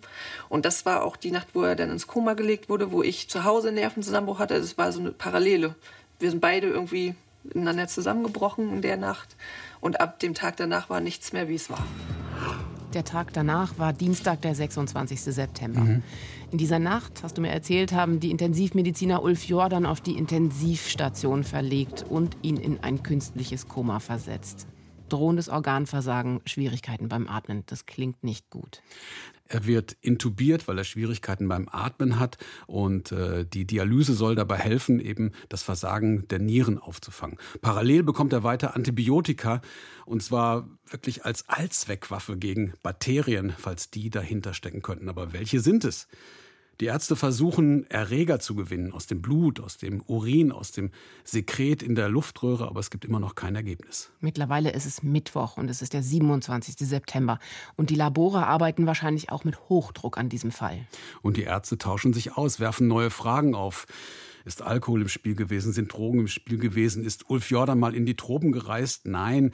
Und 0.47 0.65
das 0.65 0.85
war 0.85 1.03
auch 1.03 1.17
die 1.17 1.31
Nacht, 1.31 1.47
wo 1.53 1.63
er 1.63 1.75
dann 1.75 1.89
ins 1.89 2.07
Koma 2.07 2.33
gelegt 2.33 2.69
wurde, 2.69 2.91
wo 2.91 3.01
ich 3.01 3.29
zu 3.29 3.43
Hause 3.43 3.71
Nervenzusammenbruch 3.71 4.39
hatte. 4.39 4.59
Das 4.59 4.77
war 4.77 4.91
so 4.91 4.99
eine 4.99 5.11
Parallele. 5.11 5.75
Wir 6.19 6.29
sind 6.29 6.39
beide 6.39 6.67
irgendwie 6.67 7.15
ineinander 7.53 7.87
zusammengebrochen 7.87 8.73
in 8.73 8.81
der 8.81 8.97
Nacht. 8.97 9.35
Und 9.79 9.99
ab 9.99 10.19
dem 10.19 10.35
Tag 10.35 10.57
danach 10.57 10.89
war 10.89 11.01
nichts 11.01 11.33
mehr, 11.33 11.47
wie 11.47 11.55
es 11.55 11.69
war. 11.69 11.85
Der 12.93 13.03
Tag 13.03 13.33
danach 13.33 13.77
war 13.77 13.93
Dienstag, 13.93 14.41
der 14.41 14.55
26. 14.55 15.21
September. 15.21 15.81
Mhm. 15.81 16.03
In 16.51 16.57
dieser 16.57 16.79
Nacht, 16.79 17.21
hast 17.21 17.37
du 17.37 17.41
mir 17.41 17.51
erzählt, 17.51 17.93
haben 17.93 18.19
die 18.19 18.31
Intensivmediziner 18.31 19.21
Ulf 19.21 19.43
Jordan 19.43 19.85
auf 19.85 20.01
die 20.01 20.17
Intensivstation 20.17 21.43
verlegt 21.43 22.05
und 22.09 22.35
ihn 22.41 22.57
in 22.57 22.79
ein 22.83 23.03
künstliches 23.03 23.67
Koma 23.67 23.99
versetzt. 23.99 24.65
Drohendes 25.09 25.49
Organversagen, 25.49 26.41
Schwierigkeiten 26.45 27.09
beim 27.09 27.27
Atmen, 27.27 27.63
das 27.65 27.85
klingt 27.85 28.23
nicht 28.23 28.49
gut. 28.49 28.81
Er 29.51 29.65
wird 29.65 29.97
intubiert, 30.01 30.67
weil 30.67 30.77
er 30.77 30.83
Schwierigkeiten 30.83 31.47
beim 31.47 31.67
Atmen 31.71 32.19
hat 32.19 32.37
und 32.67 33.11
äh, 33.11 33.45
die 33.45 33.65
Dialyse 33.65 34.13
soll 34.13 34.35
dabei 34.35 34.57
helfen, 34.57 34.99
eben 34.99 35.31
das 35.49 35.63
Versagen 35.63 36.27
der 36.27 36.37
Nieren 36.37 36.77
aufzufangen. 36.77 37.37
Parallel 37.61 38.03
bekommt 38.03 38.31
er 38.31 38.43
weiter 38.43 38.75
Antibiotika 38.75 39.61
und 40.05 40.21
zwar 40.21 40.69
wirklich 40.85 41.25
als 41.25 41.49
Allzweckwaffe 41.49 42.37
gegen 42.37 42.73
Bakterien, 42.83 43.53
falls 43.57 43.89
die 43.89 44.11
dahinter 44.11 44.53
stecken 44.53 44.83
könnten. 44.83 45.09
Aber 45.09 45.33
welche 45.33 45.61
sind 45.61 45.83
es? 45.83 46.07
Die 46.79 46.85
Ärzte 46.85 47.17
versuchen, 47.17 47.89
Erreger 47.89 48.39
zu 48.39 48.55
gewinnen 48.55 48.93
aus 48.93 49.05
dem 49.05 49.21
Blut, 49.21 49.59
aus 49.59 49.75
dem 49.75 50.01
Urin, 50.07 50.53
aus 50.53 50.71
dem 50.71 50.91
Sekret 51.25 51.83
in 51.83 51.93
der 51.93 52.07
Luftröhre, 52.07 52.69
aber 52.69 52.79
es 52.79 52.89
gibt 52.89 53.03
immer 53.03 53.19
noch 53.19 53.35
kein 53.35 53.53
Ergebnis. 53.55 54.11
Mittlerweile 54.21 54.71
ist 54.71 54.85
es 54.85 55.03
Mittwoch 55.03 55.57
und 55.57 55.69
es 55.69 55.81
ist 55.81 55.91
der 55.91 56.03
27. 56.03 56.75
September. 56.77 57.39
Und 57.75 57.89
die 57.89 57.95
Labore 57.95 58.47
arbeiten 58.47 58.85
wahrscheinlich 58.85 59.29
auch 59.29 59.43
mit 59.43 59.59
Hochdruck 59.67 60.17
an 60.17 60.29
diesem 60.29 60.51
Fall. 60.51 60.87
Und 61.21 61.35
die 61.35 61.43
Ärzte 61.43 61.77
tauschen 61.77 62.13
sich 62.13 62.37
aus, 62.37 62.61
werfen 62.61 62.87
neue 62.87 63.09
Fragen 63.09 63.55
auf. 63.55 63.85
Ist 64.45 64.61
Alkohol 64.61 65.01
im 65.01 65.09
Spiel 65.09 65.35
gewesen? 65.35 65.73
Sind 65.73 65.91
Drogen 65.91 66.21
im 66.21 66.27
Spiel 66.29 66.59
gewesen? 66.59 67.03
Ist 67.03 67.29
Ulf 67.29 67.51
Jordan 67.51 67.77
mal 67.77 67.93
in 67.93 68.05
die 68.05 68.15
Tropen 68.15 68.53
gereist? 68.53 69.05
Nein 69.05 69.51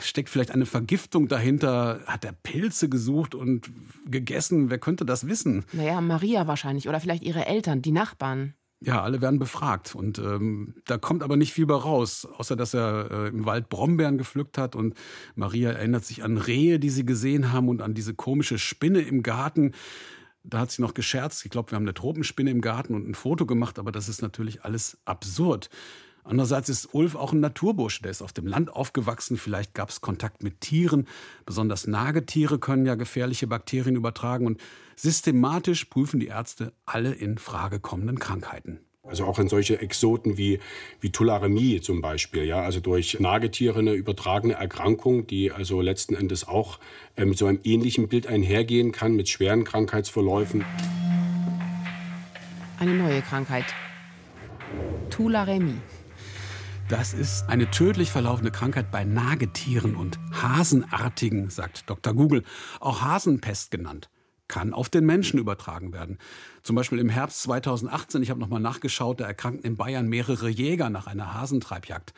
steckt 0.00 0.28
vielleicht 0.28 0.50
eine 0.50 0.66
Vergiftung 0.66 1.28
dahinter? 1.28 2.00
Hat 2.06 2.24
er 2.24 2.32
Pilze 2.32 2.88
gesucht 2.88 3.34
und 3.34 3.70
gegessen? 4.06 4.70
Wer 4.70 4.78
könnte 4.78 5.04
das 5.04 5.26
wissen? 5.26 5.64
Naja, 5.72 6.00
Maria 6.00 6.46
wahrscheinlich 6.46 6.88
oder 6.88 7.00
vielleicht 7.00 7.22
ihre 7.22 7.46
Eltern, 7.46 7.82
die 7.82 7.92
Nachbarn. 7.92 8.54
Ja, 8.82 9.02
alle 9.02 9.20
werden 9.20 9.38
befragt 9.38 9.94
und 9.94 10.18
ähm, 10.18 10.74
da 10.86 10.96
kommt 10.96 11.22
aber 11.22 11.36
nicht 11.36 11.52
viel 11.52 11.66
bei 11.66 11.74
raus, 11.74 12.26
außer 12.38 12.56
dass 12.56 12.72
er 12.72 13.10
äh, 13.10 13.28
im 13.28 13.44
Wald 13.44 13.68
Brombeeren 13.68 14.16
gepflückt 14.16 14.56
hat 14.56 14.74
und 14.74 14.94
Maria 15.34 15.72
erinnert 15.72 16.06
sich 16.06 16.24
an 16.24 16.38
Rehe, 16.38 16.78
die 16.78 16.88
sie 16.88 17.04
gesehen 17.04 17.52
haben 17.52 17.68
und 17.68 17.82
an 17.82 17.92
diese 17.92 18.14
komische 18.14 18.58
Spinne 18.58 19.00
im 19.00 19.22
Garten. 19.22 19.72
Da 20.44 20.60
hat 20.60 20.70
sie 20.70 20.80
noch 20.80 20.94
gescherzt. 20.94 21.44
Ich 21.44 21.50
glaube, 21.50 21.70
wir 21.70 21.76
haben 21.76 21.82
eine 21.82 21.92
Tropenspinne 21.92 22.50
im 22.50 22.62
Garten 22.62 22.94
und 22.94 23.06
ein 23.06 23.14
Foto 23.14 23.44
gemacht, 23.44 23.78
aber 23.78 23.92
das 23.92 24.08
ist 24.08 24.22
natürlich 24.22 24.64
alles 24.64 24.96
absurd. 25.04 25.68
Andererseits 26.30 26.68
ist 26.68 26.94
Ulf 26.94 27.16
auch 27.16 27.32
ein 27.32 27.40
Naturbursche, 27.40 28.02
der 28.02 28.12
ist 28.12 28.22
auf 28.22 28.32
dem 28.32 28.46
Land 28.46 28.72
aufgewachsen, 28.72 29.36
vielleicht 29.36 29.74
gab 29.74 29.88
es 29.88 30.00
Kontakt 30.00 30.44
mit 30.44 30.60
Tieren, 30.60 31.08
besonders 31.44 31.88
Nagetiere 31.88 32.60
können 32.60 32.86
ja 32.86 32.94
gefährliche 32.94 33.48
Bakterien 33.48 33.96
übertragen 33.96 34.46
und 34.46 34.60
systematisch 34.94 35.86
prüfen 35.86 36.20
die 36.20 36.28
Ärzte 36.28 36.72
alle 36.86 37.10
in 37.10 37.38
Frage 37.38 37.80
kommenden 37.80 38.20
Krankheiten. 38.20 38.78
Also 39.02 39.24
auch 39.24 39.40
in 39.40 39.48
solche 39.48 39.80
Exoten 39.80 40.38
wie, 40.38 40.60
wie 41.00 41.10
Tularemie 41.10 41.80
zum 41.80 42.00
Beispiel, 42.00 42.44
ja, 42.44 42.62
also 42.62 42.78
durch 42.78 43.18
Nagetiere 43.18 43.80
eine 43.80 43.94
übertragene 43.94 44.54
Erkrankung, 44.54 45.26
die 45.26 45.50
also 45.50 45.80
letzten 45.80 46.14
Endes 46.14 46.46
auch 46.46 46.78
äh, 47.16 47.24
mit 47.24 47.38
so 47.38 47.46
einem 47.46 47.58
ähnlichen 47.64 48.06
Bild 48.06 48.28
einhergehen 48.28 48.92
kann, 48.92 49.16
mit 49.16 49.28
schweren 49.28 49.64
Krankheitsverläufen. 49.64 50.64
Eine 52.78 52.94
neue 52.94 53.20
Krankheit. 53.20 53.64
Tularemie. 55.10 55.80
Das 56.90 57.14
ist 57.14 57.48
eine 57.48 57.70
tödlich 57.70 58.10
verlaufende 58.10 58.50
Krankheit 58.50 58.90
bei 58.90 59.04
Nagetieren 59.04 59.94
und 59.94 60.18
Hasenartigen, 60.32 61.48
sagt 61.48 61.88
Dr. 61.88 62.14
Google, 62.14 62.42
auch 62.80 63.00
Hasenpest 63.00 63.70
genannt 63.70 64.10
kann 64.48 64.74
auf 64.74 64.88
den 64.88 65.06
Menschen 65.06 65.38
übertragen 65.38 65.92
werden. 65.92 66.18
Zum 66.64 66.74
Beispiel 66.74 66.98
im 66.98 67.08
Herbst 67.08 67.42
2018, 67.42 68.20
ich 68.20 68.30
habe 68.30 68.40
nochmal 68.40 68.58
nachgeschaut, 68.58 69.20
da 69.20 69.26
erkrankten 69.26 69.64
in 69.64 69.76
Bayern 69.76 70.08
mehrere 70.08 70.48
Jäger 70.48 70.90
nach 70.90 71.06
einer 71.06 71.34
Hasentreibjagd. 71.34 72.12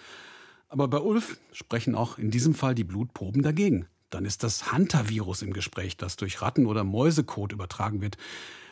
Aber 0.70 0.88
bei 0.88 0.98
Ulf 0.98 1.38
sprechen 1.52 1.94
auch 1.94 2.16
in 2.16 2.30
diesem 2.30 2.54
Fall 2.54 2.74
die 2.74 2.84
Blutproben 2.84 3.42
dagegen. 3.42 3.86
Dann 4.08 4.24
ist 4.24 4.44
das 4.44 4.72
Hunter-Virus 4.72 5.42
im 5.42 5.52
Gespräch, 5.52 5.98
das 5.98 6.16
durch 6.16 6.40
Ratten- 6.40 6.64
oder 6.64 6.84
Mäusekot 6.84 7.52
übertragen 7.52 8.00
wird. 8.00 8.16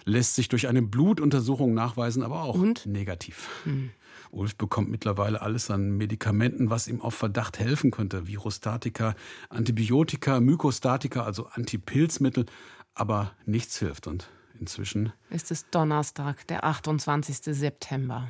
Lässt 0.07 0.37
sich 0.37 0.49
durch 0.49 0.67
eine 0.67 0.81
Blutuntersuchung 0.81 1.75
nachweisen, 1.75 2.23
aber 2.23 2.45
auch 2.45 2.55
Und? 2.55 2.87
negativ. 2.87 3.51
Hm. 3.65 3.91
Ulf 4.31 4.57
bekommt 4.57 4.91
mittlerweile 4.91 5.43
alles 5.43 5.71
an 5.71 5.97
Medikamenten, 5.97 6.71
was 6.71 6.87
ihm 6.89 7.01
auf 7.01 7.15
Verdacht 7.15 7.59
helfen 7.59 7.91
könnte. 7.91 8.27
Virostatika, 8.27 9.15
Antibiotika, 9.49 10.41
Mykostatika, 10.41 11.25
also 11.25 11.47
Antipilzmittel 11.47 12.47
aber 12.95 13.33
nichts 13.47 13.79
hilft. 13.79 14.07
Und 14.07 14.29
inzwischen 14.59 15.13
ist 15.31 15.51
es 15.51 15.69
Donnerstag, 15.71 16.47
der 16.49 16.65
28. 16.65 17.57
September. 17.57 18.29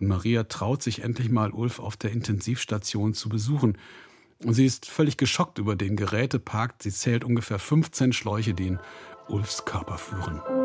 Und 0.00 0.08
Maria 0.08 0.44
traut 0.44 0.82
sich 0.82 1.02
endlich 1.02 1.30
mal, 1.30 1.50
Ulf 1.50 1.78
auf 1.78 1.96
der 1.96 2.12
Intensivstation 2.12 3.14
zu 3.14 3.28
besuchen. 3.28 3.78
Und 4.44 4.54
sie 4.54 4.66
ist 4.66 4.86
völlig 4.86 5.16
geschockt 5.16 5.58
über 5.58 5.76
den 5.76 5.96
Gerätepark. 5.96 6.74
Sie 6.80 6.90
zählt 6.90 7.24
ungefähr 7.24 7.58
15 7.58 8.12
Schläuche, 8.12 8.54
die 8.54 8.68
in 8.68 8.78
Ulfs 9.28 9.64
Körper 9.64 9.98
führen. 9.98 10.63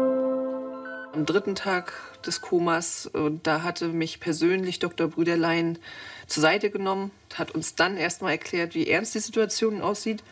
Am 1.11 1.25
dritten 1.25 1.55
Tag 1.55 1.93
des 2.25 2.39
Komas, 2.41 3.09
da 3.43 3.63
hatte 3.63 3.87
mich 3.87 4.19
persönlich 4.19 4.77
Dr. 4.79 5.07
Brüderlein 5.07 5.79
zur 6.27 6.41
Seite 6.41 6.69
genommen, 6.69 7.11
hat 7.33 7.51
uns 7.51 7.73
dann 7.75 7.97
erstmal 7.97 8.33
erklärt, 8.33 8.75
wie 8.75 8.87
ernst 8.87 9.15
die 9.15 9.19
Situation 9.19 9.81
aussieht 9.81 10.23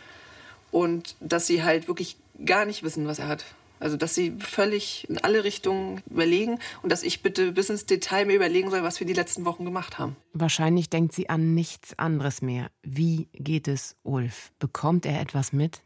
und 0.71 1.15
dass 1.19 1.47
sie 1.47 1.63
halt 1.63 1.87
wirklich 1.87 2.17
gar 2.45 2.65
nicht 2.65 2.83
wissen, 2.83 3.07
was 3.07 3.17
er 3.19 3.27
hat. 3.27 3.45
Also, 3.79 3.95
dass 3.95 4.15
sie 4.15 4.35
völlig 4.39 5.07
in 5.07 5.19
alle 5.19 5.43
Richtungen 5.43 6.01
überlegen 6.09 6.59
und 6.81 6.91
dass 6.91 7.03
ich 7.03 7.21
bitte 7.21 7.51
bis 7.51 7.69
ins 7.69 7.85
Detail 7.85 8.25
mir 8.25 8.35
überlegen 8.35 8.71
soll, 8.71 8.81
was 8.81 8.99
wir 8.99 9.05
die 9.05 9.13
letzten 9.13 9.45
Wochen 9.45 9.65
gemacht 9.65 9.99
haben. 9.99 10.15
Wahrscheinlich 10.33 10.89
denkt 10.89 11.13
sie 11.13 11.29
an 11.29 11.53
nichts 11.53 11.97
anderes 11.99 12.41
mehr. 12.41 12.69
Wie 12.81 13.29
geht 13.33 13.67
es 13.67 13.95
Ulf? 14.03 14.51
Bekommt 14.57 15.05
er 15.05 15.21
etwas 15.21 15.53
mit? 15.53 15.81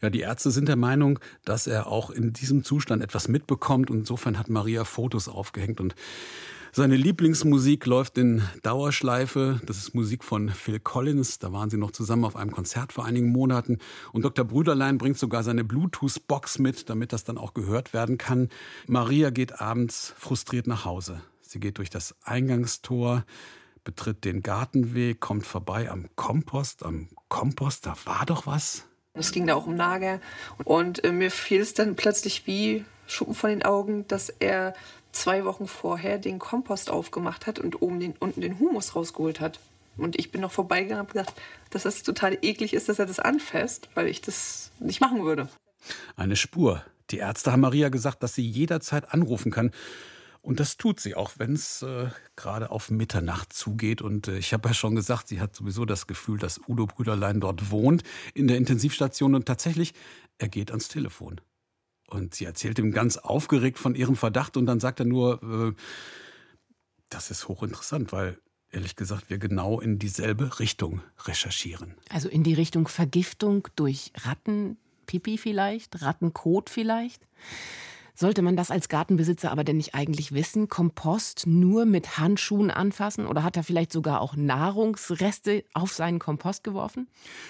Ja, 0.00 0.10
die 0.10 0.20
Ärzte 0.20 0.50
sind 0.50 0.68
der 0.68 0.76
Meinung, 0.76 1.18
dass 1.44 1.66
er 1.66 1.86
auch 1.86 2.10
in 2.10 2.32
diesem 2.32 2.64
Zustand 2.64 3.02
etwas 3.02 3.28
mitbekommt. 3.28 3.90
Und 3.90 3.98
insofern 3.98 4.38
hat 4.38 4.48
Maria 4.48 4.84
Fotos 4.84 5.28
aufgehängt 5.28 5.80
und 5.80 5.94
seine 6.72 6.94
Lieblingsmusik 6.94 7.84
läuft 7.86 8.16
in 8.16 8.42
Dauerschleife. 8.62 9.60
Das 9.66 9.76
ist 9.76 9.92
Musik 9.92 10.22
von 10.22 10.50
Phil 10.50 10.78
Collins. 10.78 11.40
Da 11.40 11.52
waren 11.52 11.68
sie 11.68 11.76
noch 11.76 11.90
zusammen 11.90 12.24
auf 12.24 12.36
einem 12.36 12.52
Konzert 12.52 12.92
vor 12.92 13.04
einigen 13.04 13.32
Monaten. 13.32 13.78
Und 14.12 14.24
Dr. 14.24 14.44
Brüderlein 14.44 14.96
bringt 14.96 15.18
sogar 15.18 15.42
seine 15.42 15.64
Bluetooth-Box 15.64 16.60
mit, 16.60 16.88
damit 16.88 17.12
das 17.12 17.24
dann 17.24 17.38
auch 17.38 17.54
gehört 17.54 17.92
werden 17.92 18.18
kann. 18.18 18.50
Maria 18.86 19.30
geht 19.30 19.60
abends 19.60 20.14
frustriert 20.16 20.68
nach 20.68 20.84
Hause. 20.84 21.20
Sie 21.42 21.58
geht 21.58 21.78
durch 21.78 21.90
das 21.90 22.14
Eingangstor, 22.22 23.24
betritt 23.82 24.24
den 24.24 24.40
Gartenweg, 24.40 25.18
kommt 25.18 25.46
vorbei 25.46 25.90
am 25.90 26.06
Kompost. 26.14 26.84
Am 26.84 27.08
Kompost, 27.28 27.86
da 27.86 27.96
war 28.04 28.26
doch 28.26 28.46
was. 28.46 28.86
Es 29.20 29.32
ging 29.32 29.46
da 29.46 29.54
auch 29.54 29.66
um 29.66 29.74
Nager. 29.74 30.20
Und 30.64 31.04
äh, 31.04 31.12
mir 31.12 31.30
fiel 31.30 31.60
es 31.60 31.74
dann 31.74 31.96
plötzlich 31.96 32.46
wie 32.46 32.84
Schuppen 33.06 33.34
von 33.34 33.50
den 33.50 33.62
Augen, 33.62 34.06
dass 34.08 34.28
er 34.28 34.74
zwei 35.12 35.44
Wochen 35.44 35.66
vorher 35.66 36.18
den 36.18 36.38
Kompost 36.38 36.90
aufgemacht 36.90 37.46
hat 37.46 37.58
und 37.58 37.82
oben 37.82 38.00
den, 38.00 38.14
unten 38.18 38.40
den 38.40 38.58
Humus 38.58 38.94
rausgeholt 38.94 39.40
hat. 39.40 39.58
Und 39.96 40.18
ich 40.18 40.30
bin 40.30 40.40
noch 40.40 40.52
vorbeigegangen 40.52 41.04
und 41.04 41.12
gedacht, 41.12 41.34
dass 41.70 41.82
das 41.82 42.02
total 42.02 42.38
eklig 42.42 42.72
ist, 42.72 42.88
dass 42.88 42.98
er 42.98 43.06
das 43.06 43.18
anfasst, 43.18 43.88
weil 43.94 44.06
ich 44.06 44.20
das 44.20 44.70
nicht 44.78 45.00
machen 45.00 45.24
würde. 45.24 45.48
Eine 46.16 46.36
Spur. 46.36 46.82
Die 47.10 47.18
Ärzte 47.18 47.50
haben 47.52 47.60
Maria 47.60 47.88
gesagt, 47.88 48.22
dass 48.22 48.34
sie 48.34 48.46
jederzeit 48.46 49.12
anrufen 49.12 49.50
kann. 49.50 49.72
Und 50.42 50.58
das 50.58 50.76
tut 50.76 51.00
sie, 51.00 51.14
auch 51.14 51.32
wenn 51.36 51.52
es 51.52 51.82
äh, 51.82 52.08
gerade 52.34 52.70
auf 52.70 52.90
Mitternacht 52.90 53.52
zugeht. 53.52 54.00
Und 54.00 54.28
äh, 54.28 54.38
ich 54.38 54.52
habe 54.52 54.68
ja 54.68 54.74
schon 54.74 54.94
gesagt, 54.94 55.28
sie 55.28 55.40
hat 55.40 55.54
sowieso 55.54 55.84
das 55.84 56.06
Gefühl, 56.06 56.38
dass 56.38 56.60
Udo 56.66 56.86
Brüderlein 56.86 57.40
dort 57.40 57.70
wohnt 57.70 58.02
in 58.32 58.48
der 58.48 58.56
Intensivstation. 58.56 59.34
Und 59.34 59.46
tatsächlich, 59.46 59.92
er 60.38 60.48
geht 60.48 60.70
ans 60.70 60.88
Telefon. 60.88 61.40
Und 62.08 62.34
sie 62.34 62.46
erzählt 62.46 62.78
ihm 62.78 62.90
ganz 62.90 63.18
aufgeregt 63.18 63.78
von 63.78 63.94
ihrem 63.94 64.16
Verdacht 64.16 64.56
und 64.56 64.66
dann 64.66 64.80
sagt 64.80 65.00
er 65.00 65.06
nur, 65.06 65.42
äh, 65.42 65.80
das 67.08 67.30
ist 67.30 67.48
hochinteressant, 67.48 68.12
weil 68.12 68.38
ehrlich 68.70 68.96
gesagt 68.96 69.30
wir 69.30 69.38
genau 69.38 69.80
in 69.80 69.98
dieselbe 69.98 70.58
Richtung 70.58 71.02
recherchieren. 71.24 71.94
Also 72.08 72.28
in 72.28 72.42
die 72.42 72.54
Richtung 72.54 72.88
Vergiftung 72.88 73.68
durch 73.76 74.12
Rattenpipi 74.16 75.38
vielleicht, 75.38 76.02
Rattenkot 76.02 76.70
vielleicht? 76.70 77.26
Sollte 78.14 78.42
man 78.42 78.56
das 78.56 78.70
als 78.70 78.88
Gartenbesitzer 78.88 79.50
aber 79.50 79.64
denn 79.64 79.76
nicht 79.76 79.94
eigentlich 79.94 80.32
wissen? 80.32 80.68
Kompost 80.68 81.46
nur 81.46 81.86
mit 81.86 82.18
Handschuhen 82.18 82.70
anfassen? 82.70 83.26
Oder 83.26 83.42
hat 83.42 83.56
er 83.56 83.62
vielleicht 83.62 83.92
sogar 83.92 84.20
auch 84.20 84.36
Nahrungsreste 84.36 85.64
auf 85.74 85.92
seinen 85.92 86.18
Kompost 86.18 86.64
geworfen? 86.64 87.08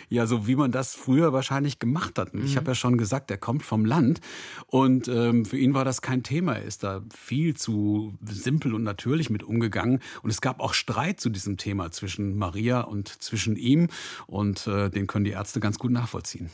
Ja, 0.08 0.26
so 0.26 0.46
wie 0.46 0.56
man 0.56 0.72
das 0.72 0.94
früher 0.94 1.32
wahrscheinlich 1.32 1.78
gemacht 1.78 2.18
hat. 2.18 2.34
Mhm. 2.34 2.44
Ich 2.44 2.56
habe 2.56 2.70
ja 2.70 2.74
schon 2.74 2.98
gesagt, 2.98 3.30
er 3.30 3.38
kommt 3.38 3.62
vom 3.62 3.84
Land. 3.84 4.20
Und 4.66 5.08
ähm, 5.08 5.44
für 5.44 5.58
ihn 5.58 5.74
war 5.74 5.84
das 5.84 6.02
kein 6.02 6.22
Thema. 6.22 6.54
Er 6.54 6.64
ist 6.64 6.84
da 6.84 7.02
viel 7.14 7.56
zu 7.56 8.14
simpel 8.24 8.74
und 8.74 8.82
natürlich 8.82 9.30
mit 9.30 9.42
umgegangen. 9.42 10.00
Und 10.22 10.30
es 10.30 10.40
gab 10.40 10.60
auch 10.60 10.74
Streit 10.74 11.20
zu 11.20 11.30
diesem 11.30 11.56
Thema 11.56 11.90
zwischen 11.90 12.36
Maria 12.36 12.80
und 12.82 13.08
zwischen 13.08 13.56
ihm. 13.56 13.88
Und 14.26 14.66
äh, 14.66 14.90
den 14.90 15.06
können 15.06 15.24
die 15.24 15.32
Ärzte 15.32 15.60
ganz 15.60 15.78
gut 15.78 15.90
nachvollziehen. 15.90 16.50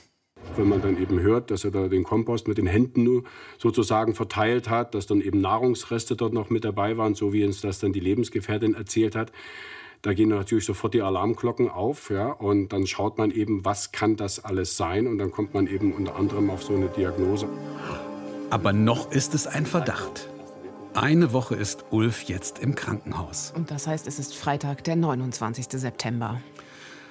Wenn 0.57 0.69
man 0.69 0.81
dann 0.81 1.01
eben 1.01 1.21
hört, 1.21 1.51
dass 1.51 1.65
er 1.65 1.71
da 1.71 1.89
den 1.89 2.05
Kompost 2.05 2.49
mit 2.49 2.59
den 2.59 2.67
Händen 2.67 3.25
sozusagen 3.59 4.15
verteilt 4.15 4.71
hat, 4.71 4.95
dass 4.95 5.07
dann 5.07 5.21
eben 5.21 5.41
Nahrungsreste 5.41 6.17
dort 6.17 6.33
noch 6.33 6.51
mit 6.51 6.65
dabei 6.65 6.97
waren, 6.97 7.15
so 7.15 7.33
wie 7.33 7.45
uns 7.45 7.61
das 7.61 7.79
dann 7.79 7.93
die 7.93 8.01
Lebensgefährtin 8.01 8.75
erzählt 8.75 9.15
hat, 9.17 9.33
da 10.03 10.15
gehen 10.15 10.29
natürlich 10.29 10.65
sofort 10.65 10.95
die 10.95 11.03
Alarmglocken 11.03 11.69
auf, 11.69 12.11
ja, 12.11 12.31
und 12.31 12.69
dann 12.69 12.87
schaut 12.87 13.19
man 13.19 13.31
eben, 13.31 13.65
was 13.65 13.93
kann 13.93 14.17
das 14.17 14.45
alles 14.45 14.77
sein, 14.77 15.07
und 15.07 15.19
dann 15.19 15.33
kommt 15.33 15.55
man 15.55 15.67
eben 15.67 15.93
unter 15.93 16.17
anderem 16.17 16.51
auf 16.51 16.63
so 16.63 16.75
eine 16.75 16.89
Diagnose. 16.89 17.49
Aber 18.51 18.73
noch 18.73 19.11
ist 19.11 19.35
es 19.35 19.47
ein 19.47 19.67
Verdacht. 19.67 20.29
Eine 20.95 21.33
Woche 21.33 21.57
ist 21.57 21.85
Ulf 21.91 22.23
jetzt 22.23 22.59
im 22.61 22.75
Krankenhaus. 22.75 23.53
Und 23.55 23.71
das 23.71 23.87
heißt, 23.87 24.07
es 24.07 24.19
ist 24.19 24.37
Freitag, 24.37 24.85
der 24.85 24.97
29. 24.97 25.67
September. 25.71 26.41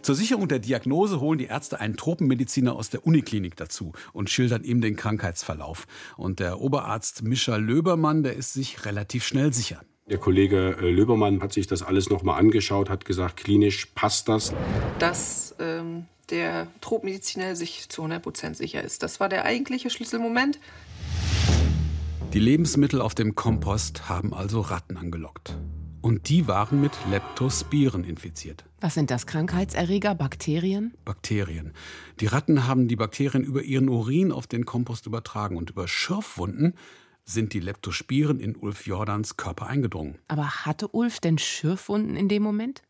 Zur 0.06 0.14
Sicherung 0.14 0.48
der 0.48 0.60
Diagnose 0.60 1.20
holen 1.20 1.40
die 1.40 1.48
Ärzte 1.48 1.80
einen 1.80 1.98
Tropenmediziner 1.98 2.76
aus 2.76 2.92
der 2.92 3.08
Uniklinik 3.08 3.56
dazu 3.56 3.94
und 4.14 4.30
schildern 4.30 4.64
ihm 4.64 4.80
den 4.80 4.96
Krankheitsverlauf. 4.96 5.88
Und 6.16 6.40
der 6.40 6.62
Oberarzt 6.62 7.24
Mischa 7.24 7.56
Löbermann, 7.56 8.22
der 8.22 8.36
ist 8.36 8.54
sich 8.54 8.86
relativ 8.86 9.26
schnell 9.26 9.52
sicher. 9.52 9.82
Der 10.08 10.20
Kollege 10.20 10.78
äh, 10.80 10.92
Löbermann 10.92 11.42
hat 11.42 11.54
sich 11.54 11.66
das 11.66 11.82
alles 11.82 12.12
nochmal 12.12 12.40
angeschaut, 12.40 12.88
hat 12.88 13.06
gesagt, 13.06 13.38
klinisch 13.38 13.88
passt 13.96 14.30
das. 14.30 14.54
Dass 15.00 15.56
ähm, 15.58 16.06
der 16.30 16.68
Tropenmediziner 16.82 17.56
sich 17.56 17.90
zu 17.90 18.04
100 18.04 18.22
Prozent 18.22 18.58
sicher 18.58 18.84
ist. 18.84 19.02
Das 19.02 19.20
war 19.20 19.28
der 19.28 19.44
eigentliche 19.44 19.90
Schlüsselmoment. 19.90 20.60
Die 22.32 22.40
Lebensmittel 22.40 23.02
auf 23.02 23.16
dem 23.16 23.34
Kompost 23.34 24.08
haben 24.08 24.36
also 24.36 24.62
Ratten 24.62 24.98
angelockt. 24.98 25.58
Und 26.06 26.30
die 26.30 26.48
waren 26.48 26.82
mit 26.82 26.92
Leptospiren 27.10 28.04
infiziert. 28.04 28.64
Was 28.80 28.94
sind 28.94 29.10
das? 29.10 29.26
Krankheitserreger? 29.26 30.14
Bakterien? 30.14 30.94
Bakterien. 31.04 31.74
Die 32.20 32.28
Ratten 32.28 32.68
haben 32.68 32.88
die 32.88 32.96
Bakterien 32.96 33.44
über 33.44 33.64
ihren 33.64 33.90
Urin 33.90 34.32
auf 34.32 34.46
den 34.46 34.68
Kompost 34.68 35.08
übertragen 35.08 35.58
und 35.58 35.72
über 35.72 35.88
Schürfwunden 35.88 36.76
sind 37.24 37.54
die 37.54 37.60
Leptospiren 37.60 38.40
in 38.40 38.56
Ulf 38.56 38.86
Jordans 38.86 39.36
Körper 39.36 39.66
eingedrungen. 39.66 40.20
Aber 40.28 40.48
hatte 40.48 40.90
Ulf 40.90 41.22
denn 41.22 41.40
Schürfwunden 41.40 42.16
in 42.16 42.30
dem 42.30 42.44
Moment? 42.44 42.84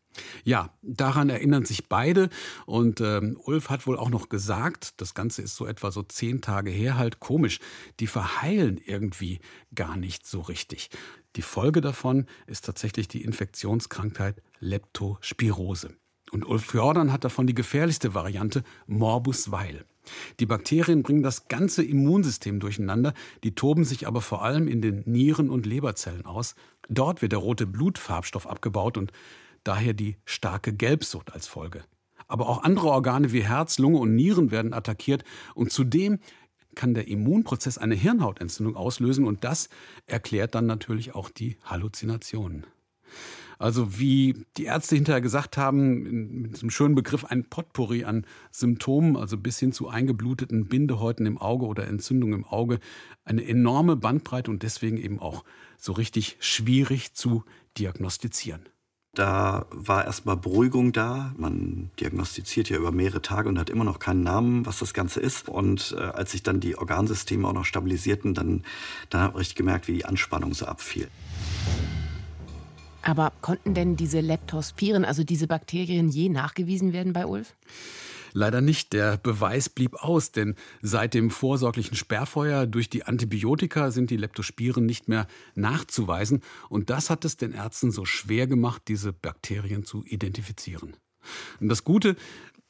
Ja, 0.44 0.70
daran 0.82 1.30
erinnern 1.30 1.64
sich 1.64 1.88
beide. 1.88 2.28
Und 2.66 3.00
ähm, 3.00 3.38
Ulf 3.44 3.70
hat 3.70 3.86
wohl 3.86 3.96
auch 3.96 4.10
noch 4.10 4.28
gesagt, 4.28 5.00
das 5.00 5.14
Ganze 5.14 5.42
ist 5.42 5.56
so 5.56 5.66
etwa 5.66 5.90
so 5.90 6.02
zehn 6.02 6.42
Tage 6.42 6.70
her, 6.70 6.96
halt 6.98 7.20
komisch, 7.20 7.60
die 7.98 8.06
verheilen 8.06 8.78
irgendwie 8.84 9.40
gar 9.74 9.96
nicht 9.96 10.26
so 10.26 10.40
richtig. 10.40 10.90
Die 11.36 11.42
Folge 11.42 11.82
davon 11.82 12.24
ist 12.46 12.64
tatsächlich 12.64 13.08
die 13.08 13.22
Infektionskrankheit 13.22 14.42
Leptospirose. 14.58 15.94
Und 16.32 16.46
Ulf 16.46 16.72
Jordan 16.72 17.12
hat 17.12 17.24
davon 17.24 17.46
die 17.46 17.54
gefährlichste 17.54 18.14
Variante, 18.14 18.64
Morbus 18.86 19.52
Weil. 19.52 19.84
Die 20.40 20.46
Bakterien 20.46 21.02
bringen 21.02 21.22
das 21.22 21.48
ganze 21.48 21.84
Immunsystem 21.84 22.58
durcheinander, 22.58 23.12
die 23.44 23.54
toben 23.54 23.84
sich 23.84 24.06
aber 24.06 24.22
vor 24.22 24.42
allem 24.42 24.66
in 24.66 24.80
den 24.80 25.02
Nieren- 25.04 25.50
und 25.50 25.66
Leberzellen 25.66 26.24
aus. 26.24 26.54
Dort 26.88 27.22
wird 27.22 27.32
der 27.32 27.38
rote 27.38 27.66
Blutfarbstoff 27.66 28.46
abgebaut 28.46 28.96
und 28.96 29.12
daher 29.62 29.92
die 29.92 30.16
starke 30.24 30.72
Gelbsucht 30.72 31.32
als 31.32 31.46
Folge. 31.46 31.84
Aber 32.28 32.48
auch 32.48 32.62
andere 32.62 32.88
Organe 32.88 33.32
wie 33.32 33.44
Herz, 33.44 33.78
Lunge 33.78 33.98
und 33.98 34.14
Nieren 34.14 34.50
werden 34.50 34.72
attackiert 34.72 35.22
und 35.54 35.70
zudem 35.70 36.18
kann 36.76 36.94
der 36.94 37.08
Immunprozess 37.08 37.78
eine 37.78 37.96
Hirnhautentzündung 37.96 38.76
auslösen 38.76 39.24
und 39.24 39.42
das 39.42 39.68
erklärt 40.06 40.54
dann 40.54 40.66
natürlich 40.66 41.16
auch 41.16 41.30
die 41.30 41.56
Halluzinationen. 41.64 42.66
Also 43.58 43.98
wie 43.98 44.44
die 44.58 44.64
Ärzte 44.64 44.96
hinterher 44.96 45.22
gesagt 45.22 45.56
haben, 45.56 46.42
mit 46.42 46.54
diesem 46.54 46.70
schönen 46.70 46.94
Begriff 46.94 47.24
ein 47.24 47.44
Potpourri 47.44 48.04
an 48.04 48.26
Symptomen, 48.50 49.16
also 49.16 49.38
bis 49.38 49.58
hin 49.58 49.72
zu 49.72 49.88
eingebluteten 49.88 50.66
Bindehäuten 50.66 51.24
im 51.24 51.38
Auge 51.38 51.64
oder 51.64 51.86
Entzündungen 51.86 52.40
im 52.40 52.44
Auge, 52.44 52.80
eine 53.24 53.46
enorme 53.46 53.96
Bandbreite 53.96 54.50
und 54.50 54.62
deswegen 54.62 54.98
eben 54.98 55.18
auch 55.18 55.42
so 55.78 55.92
richtig 55.92 56.36
schwierig 56.40 57.14
zu 57.14 57.44
diagnostizieren. 57.78 58.68
Da 59.16 59.64
war 59.70 60.04
erstmal 60.04 60.36
Beruhigung 60.36 60.92
da. 60.92 61.32
Man 61.38 61.88
diagnostiziert 61.98 62.68
ja 62.68 62.76
über 62.76 62.92
mehrere 62.92 63.22
Tage 63.22 63.48
und 63.48 63.58
hat 63.58 63.70
immer 63.70 63.84
noch 63.84 63.98
keinen 63.98 64.22
Namen, 64.22 64.66
was 64.66 64.78
das 64.78 64.92
Ganze 64.92 65.20
ist. 65.20 65.48
Und 65.48 65.96
äh, 65.98 66.02
als 66.02 66.32
sich 66.32 66.42
dann 66.42 66.60
die 66.60 66.76
Organsysteme 66.76 67.48
auch 67.48 67.54
noch 67.54 67.64
stabilisierten, 67.64 68.34
dann, 68.34 68.62
dann 69.08 69.22
habe 69.22 69.40
ich 69.40 69.54
gemerkt, 69.54 69.88
wie 69.88 69.94
die 69.94 70.04
Anspannung 70.04 70.52
so 70.52 70.66
abfiel. 70.66 71.08
Aber 73.00 73.32
konnten 73.40 73.72
denn 73.72 73.96
diese 73.96 74.20
Leptospiren, 74.20 75.06
also 75.06 75.24
diese 75.24 75.46
Bakterien, 75.46 76.10
je 76.10 76.28
nachgewiesen 76.28 76.92
werden 76.92 77.14
bei 77.14 77.24
Ulf? 77.24 77.54
Leider 78.36 78.60
nicht. 78.60 78.92
Der 78.92 79.16
Beweis 79.16 79.70
blieb 79.70 79.94
aus, 79.94 80.30
denn 80.30 80.56
seit 80.82 81.14
dem 81.14 81.30
vorsorglichen 81.30 81.96
Sperrfeuer 81.96 82.66
durch 82.66 82.90
die 82.90 83.02
Antibiotika 83.02 83.90
sind 83.90 84.10
die 84.10 84.18
Leptospiren 84.18 84.84
nicht 84.84 85.08
mehr 85.08 85.26
nachzuweisen. 85.54 86.42
Und 86.68 86.90
das 86.90 87.08
hat 87.08 87.24
es 87.24 87.38
den 87.38 87.52
Ärzten 87.52 87.90
so 87.90 88.04
schwer 88.04 88.46
gemacht, 88.46 88.82
diese 88.88 89.14
Bakterien 89.14 89.86
zu 89.86 90.04
identifizieren. 90.04 90.98
Und 91.60 91.70
das 91.70 91.82
Gute, 91.82 92.14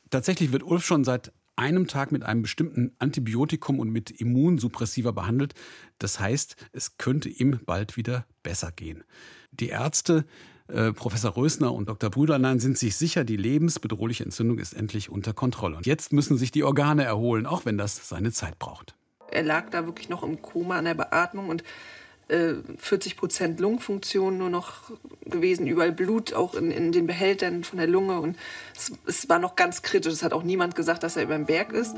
tatsächlich 0.08 0.52
wird 0.52 0.62
Ulf 0.62 0.86
schon 0.86 1.02
seit 1.02 1.32
einem 1.56 1.88
Tag 1.88 2.12
mit 2.12 2.22
einem 2.22 2.42
bestimmten 2.42 2.92
Antibiotikum 3.00 3.80
und 3.80 3.90
mit 3.90 4.12
Immunsuppressiva 4.12 5.10
behandelt. 5.10 5.54
Das 5.98 6.20
heißt, 6.20 6.54
es 6.70 6.96
könnte 6.96 7.28
ihm 7.28 7.58
bald 7.66 7.96
wieder 7.96 8.24
besser 8.44 8.70
gehen. 8.70 9.02
Die 9.50 9.70
Ärzte, 9.70 10.26
äh, 10.68 10.92
Professor 10.92 11.36
Rösner 11.36 11.72
und 11.72 11.88
Dr. 11.88 12.10
Brüderlein, 12.10 12.58
sind 12.58 12.78
sich 12.78 12.96
sicher, 12.96 13.24
die 13.24 13.36
lebensbedrohliche 13.36 14.24
Entzündung 14.24 14.58
ist 14.58 14.72
endlich 14.72 15.10
unter 15.10 15.32
Kontrolle. 15.32 15.76
Und 15.76 15.86
jetzt 15.86 16.12
müssen 16.12 16.36
sich 16.36 16.50
die 16.50 16.64
Organe 16.64 17.04
erholen, 17.04 17.46
auch 17.46 17.64
wenn 17.64 17.78
das 17.78 18.08
seine 18.08 18.32
Zeit 18.32 18.58
braucht. 18.58 18.94
Er 19.30 19.42
lag 19.42 19.70
da 19.70 19.86
wirklich 19.86 20.08
noch 20.08 20.22
im 20.22 20.42
Koma 20.42 20.78
an 20.78 20.84
der 20.84 20.94
Beatmung 20.94 21.48
und 21.48 21.64
40 22.28 23.12
äh, 23.12 23.16
Prozent 23.16 23.60
Lungenfunktion 23.60 24.36
nur 24.36 24.50
noch 24.50 24.90
gewesen, 25.24 25.68
überall 25.68 25.92
Blut 25.92 26.34
auch 26.34 26.54
in, 26.54 26.72
in 26.72 26.90
den 26.90 27.06
Behältern 27.06 27.62
von 27.62 27.78
der 27.78 27.86
Lunge 27.86 28.18
und 28.18 28.36
es, 28.74 28.92
es 29.06 29.28
war 29.28 29.38
noch 29.38 29.54
ganz 29.54 29.82
kritisch. 29.82 30.12
Es 30.12 30.24
hat 30.24 30.32
auch 30.32 30.42
niemand 30.42 30.74
gesagt, 30.74 31.04
dass 31.04 31.16
er 31.16 31.22
über 31.22 31.36
den 31.36 31.46
Berg 31.46 31.72
ist. 31.72 31.94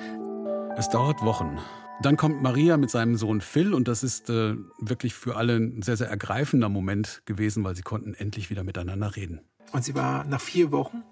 Es 0.77 0.91
dauert 0.91 1.23
Wochen. 1.23 1.59
Dann 2.01 2.17
kommt 2.17 2.43
Maria 2.43 2.77
mit 2.77 2.91
seinem 2.91 3.17
Sohn 3.17 3.41
Phil 3.41 3.75
und 3.75 3.89
das 3.89 4.05
ist 4.05 4.31
äh, 4.31 4.55
wirklich 4.79 5.15
für 5.15 5.37
alle 5.37 5.57
ein 5.57 5.83
sehr, 5.83 5.97
sehr 5.97 6.09
ergreifender 6.09 6.69
Moment 6.69 7.23
gewesen, 7.25 7.65
weil 7.65 7.75
sie 7.75 7.83
konnten 7.83 8.15
endlich 8.15 8.51
wieder 8.51 8.63
miteinander 8.63 9.17
reden. 9.17 9.41
Und 9.73 9.85
sie 9.85 9.97
war 9.97 10.25
nach 10.25 10.41
vier 10.41 10.71
Wochen, 10.71 11.03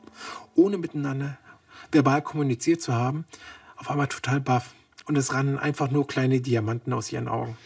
ohne 0.54 0.78
miteinander 0.78 1.38
verbal 1.90 2.22
kommuniziert 2.22 2.80
zu 2.80 2.94
haben, 2.94 3.24
auf 3.76 3.90
einmal 3.90 4.06
total 4.06 4.40
baff. 4.40 4.74
Und 5.06 5.16
es 5.16 5.32
rannen 5.34 5.58
einfach 5.58 5.90
nur 5.90 6.06
kleine 6.06 6.40
Diamanten 6.40 6.92
aus 6.92 7.12
ihren 7.12 7.26
Augen. 7.26 7.56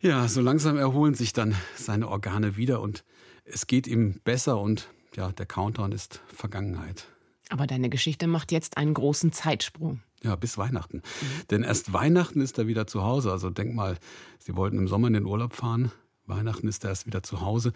Ja, 0.00 0.26
so 0.26 0.40
langsam 0.40 0.78
erholen 0.78 1.14
sich 1.14 1.32
dann 1.32 1.54
seine 1.74 2.08
Organe 2.08 2.56
wieder 2.56 2.80
und 2.80 3.04
es 3.44 3.66
geht 3.66 3.86
ihm 3.86 4.20
besser 4.24 4.60
und 4.60 4.88
ja, 5.14 5.30
der 5.30 5.46
Countdown 5.46 5.92
ist 5.92 6.20
Vergangenheit. 6.26 7.06
Aber 7.50 7.66
deine 7.66 7.88
Geschichte 7.88 8.26
macht 8.26 8.50
jetzt 8.50 8.76
einen 8.76 8.94
großen 8.94 9.32
Zeitsprung. 9.32 10.00
Ja, 10.26 10.34
bis 10.34 10.58
Weihnachten. 10.58 10.98
Mhm. 10.98 11.46
Denn 11.50 11.62
erst 11.62 11.92
Weihnachten 11.92 12.40
ist 12.40 12.58
er 12.58 12.66
wieder 12.66 12.86
zu 12.86 13.04
Hause. 13.04 13.30
Also 13.30 13.50
denk 13.50 13.74
mal, 13.74 13.96
Sie 14.38 14.56
wollten 14.56 14.78
im 14.78 14.88
Sommer 14.88 15.06
in 15.06 15.14
den 15.14 15.24
Urlaub 15.26 15.54
fahren. 15.54 15.92
Weihnachten 16.26 16.66
ist 16.66 16.84
er 16.84 16.90
erst 16.90 17.06
wieder 17.06 17.22
zu 17.22 17.40
Hause. 17.40 17.72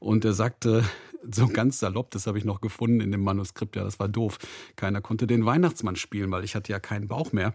Und 0.00 0.24
er 0.24 0.32
sagte 0.32 0.84
so 1.30 1.46
ganz 1.46 1.78
salopp, 1.78 2.10
das 2.10 2.26
habe 2.26 2.38
ich 2.38 2.44
noch 2.44 2.60
gefunden 2.60 3.00
in 3.00 3.12
dem 3.12 3.22
Manuskript, 3.22 3.76
ja, 3.76 3.84
das 3.84 4.00
war 4.00 4.08
doof. 4.08 4.38
Keiner 4.74 5.00
konnte 5.00 5.28
den 5.28 5.46
Weihnachtsmann 5.46 5.96
spielen, 5.96 6.30
weil 6.32 6.42
ich 6.44 6.56
hatte 6.56 6.72
ja 6.72 6.80
keinen 6.80 7.06
Bauch 7.06 7.32
mehr. 7.32 7.54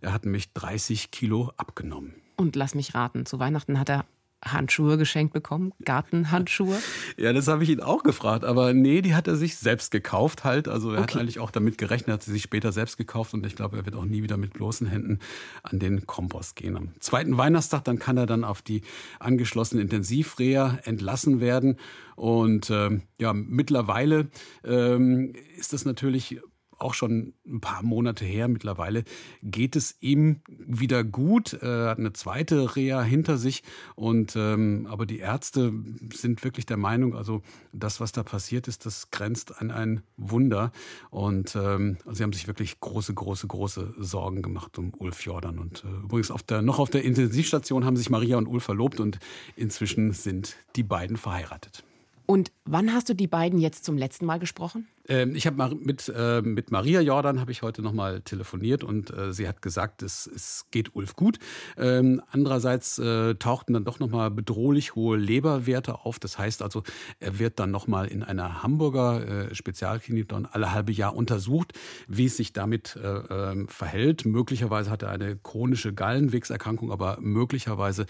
Er 0.00 0.12
hat 0.12 0.24
nämlich 0.24 0.52
30 0.52 1.12
Kilo 1.12 1.52
abgenommen. 1.56 2.14
Und 2.36 2.56
lass 2.56 2.74
mich 2.74 2.94
raten, 2.94 3.26
zu 3.26 3.38
Weihnachten 3.38 3.78
hat 3.78 3.88
er 3.88 4.04
Handschuhe 4.44 4.96
geschenkt 4.98 5.32
bekommen, 5.32 5.72
Gartenhandschuhe? 5.84 6.78
Ja, 7.16 7.32
das 7.32 7.48
habe 7.48 7.64
ich 7.64 7.70
ihn 7.70 7.80
auch 7.80 8.02
gefragt, 8.02 8.44
aber 8.44 8.74
nee, 8.74 9.02
die 9.02 9.14
hat 9.14 9.28
er 9.28 9.36
sich 9.36 9.56
selbst 9.56 9.90
gekauft 9.90 10.44
halt. 10.44 10.68
Also 10.68 10.92
er 10.92 11.02
okay. 11.02 11.14
hat 11.14 11.20
eigentlich 11.20 11.40
auch 11.40 11.50
damit 11.50 11.78
gerechnet, 11.78 12.14
hat 12.14 12.22
sie 12.22 12.32
sich 12.32 12.42
später 12.42 12.72
selbst 12.72 12.96
gekauft 12.96 13.34
und 13.34 13.44
ich 13.46 13.56
glaube, 13.56 13.76
er 13.76 13.84
wird 13.84 13.96
auch 13.96 14.04
nie 14.04 14.22
wieder 14.22 14.36
mit 14.36 14.52
bloßen 14.52 14.86
Händen 14.86 15.18
an 15.62 15.78
den 15.78 16.06
Kompost 16.06 16.56
gehen. 16.56 16.76
Am 16.76 16.88
zweiten 17.00 17.36
Weihnachtstag, 17.36 17.84
dann 17.84 17.98
kann 17.98 18.16
er 18.16 18.26
dann 18.26 18.44
auf 18.44 18.62
die 18.62 18.82
angeschlossene 19.18 19.82
Intensivreha 19.82 20.78
entlassen 20.84 21.40
werden 21.40 21.78
und 22.16 22.70
ähm, 22.70 23.02
ja, 23.18 23.32
mittlerweile 23.32 24.28
ähm, 24.64 25.32
ist 25.56 25.72
das 25.72 25.84
natürlich 25.84 26.40
auch 26.78 26.94
schon 26.94 27.34
ein 27.46 27.60
paar 27.60 27.82
Monate 27.82 28.24
her 28.24 28.48
mittlerweile, 28.48 29.04
geht 29.42 29.76
es 29.76 29.96
ihm 30.00 30.40
wieder 30.48 31.04
gut. 31.04 31.52
Er 31.54 31.90
hat 31.90 31.98
eine 31.98 32.12
zweite 32.12 32.76
Reha 32.76 33.02
hinter 33.02 33.36
sich. 33.38 33.62
Und, 33.94 34.34
ähm, 34.36 34.86
aber 34.90 35.06
die 35.06 35.18
Ärzte 35.18 35.72
sind 36.12 36.44
wirklich 36.44 36.66
der 36.66 36.76
Meinung, 36.76 37.14
also 37.14 37.42
das, 37.72 38.00
was 38.00 38.12
da 38.12 38.22
passiert 38.22 38.68
ist, 38.68 38.86
das 38.86 39.10
grenzt 39.10 39.60
an 39.60 39.70
ein 39.70 40.02
Wunder. 40.16 40.72
Und 41.10 41.56
ähm, 41.56 41.98
sie 42.10 42.22
haben 42.22 42.32
sich 42.32 42.46
wirklich 42.46 42.80
große, 42.80 43.14
große, 43.14 43.46
große 43.46 43.94
Sorgen 43.98 44.42
gemacht 44.42 44.78
um 44.78 44.92
Ulf 44.98 45.24
Jordan. 45.24 45.58
Und 45.58 45.84
äh, 45.84 46.04
übrigens 46.04 46.30
auf 46.30 46.42
der, 46.42 46.62
noch 46.62 46.78
auf 46.78 46.90
der 46.90 47.04
Intensivstation 47.04 47.84
haben 47.84 47.96
sich 47.96 48.10
Maria 48.10 48.36
und 48.36 48.46
Ulf 48.46 48.64
verlobt 48.64 49.00
und 49.00 49.18
inzwischen 49.56 50.12
sind 50.12 50.56
die 50.76 50.82
beiden 50.82 51.16
verheiratet. 51.16 51.84
Und 52.26 52.52
wann 52.64 52.92
hast 52.92 53.08
du 53.08 53.14
die 53.14 53.26
beiden 53.26 53.58
jetzt 53.58 53.84
zum 53.84 53.98
letzten 53.98 54.24
Mal 54.24 54.38
gesprochen? 54.38 54.88
Ähm, 55.06 55.34
ich 55.34 55.46
habe 55.46 55.74
mit, 55.74 56.10
äh, 56.14 56.40
mit 56.40 56.70
Maria 56.70 57.02
Jordan 57.02 57.38
habe 57.38 57.52
ich 57.52 57.60
heute 57.60 57.82
noch 57.82 57.92
mal 57.92 58.22
telefoniert 58.22 58.82
und 58.82 59.10
äh, 59.10 59.34
sie 59.34 59.46
hat 59.46 59.60
gesagt, 59.60 60.02
es, 60.02 60.26
es 60.26 60.64
geht 60.70 60.94
Ulf 60.96 61.16
gut. 61.16 61.38
Ähm, 61.76 62.22
andererseits 62.30 62.98
äh, 62.98 63.34
tauchten 63.34 63.74
dann 63.74 63.84
doch 63.84 63.98
noch 63.98 64.08
mal 64.08 64.30
bedrohlich 64.30 64.94
hohe 64.94 65.18
Leberwerte 65.18 66.06
auf. 66.06 66.18
Das 66.18 66.38
heißt 66.38 66.62
also, 66.62 66.82
er 67.20 67.38
wird 67.38 67.58
dann 67.58 67.70
noch 67.70 67.86
mal 67.86 68.06
in 68.06 68.22
einer 68.22 68.62
Hamburger 68.62 69.50
äh, 69.50 69.54
Spezialklinik 69.54 70.28
dann 70.30 70.46
alle 70.46 70.72
halbe 70.72 70.92
Jahr 70.92 71.14
untersucht, 71.14 71.74
wie 72.08 72.24
es 72.24 72.38
sich 72.38 72.54
damit 72.54 72.96
äh, 72.96 73.06
ähm, 73.06 73.68
verhält. 73.68 74.24
Möglicherweise 74.24 74.90
hat 74.90 75.02
er 75.02 75.10
eine 75.10 75.36
chronische 75.36 75.92
Gallenwegserkrankung, 75.92 76.90
aber 76.90 77.18
möglicherweise 77.20 78.06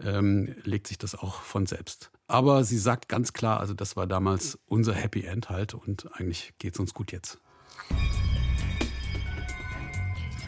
ähm, 0.00 0.54
legt 0.62 0.86
sich 0.86 0.98
das 0.98 1.16
auch 1.16 1.40
von 1.40 1.66
selbst. 1.66 2.12
Aber 2.28 2.64
sie 2.64 2.78
sagt 2.78 3.08
ganz 3.08 3.32
klar, 3.32 3.60
also 3.60 3.74
das 3.74 3.96
war 3.96 4.06
damals 4.06 4.58
unser 4.66 4.94
Happy 4.94 5.22
End 5.22 5.48
halt 5.48 5.74
und 5.74 6.08
eigentlich 6.14 6.54
geht 6.58 6.74
es 6.74 6.80
uns 6.80 6.92
gut 6.92 7.12
jetzt. 7.12 7.40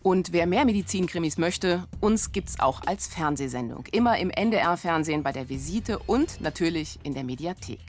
Und 0.04 0.34
wer 0.34 0.48
mehr 0.48 0.66
Medizinkrimis 0.66 1.38
möchte, 1.38 1.88
uns 2.02 2.34
gibt's 2.34 2.60
auch 2.60 2.82
als 2.86 3.08
Fernsehsendung. 3.08 3.86
Immer 3.94 4.18
im 4.18 4.30
NDR-Fernsehen 4.30 5.24
bei 5.24 5.32
der 5.32 5.48
Visite 5.48 5.98
und 5.98 6.42
natürlich 6.42 7.00
in 7.04 7.14
der 7.14 7.24
Mediathek. 7.24 7.80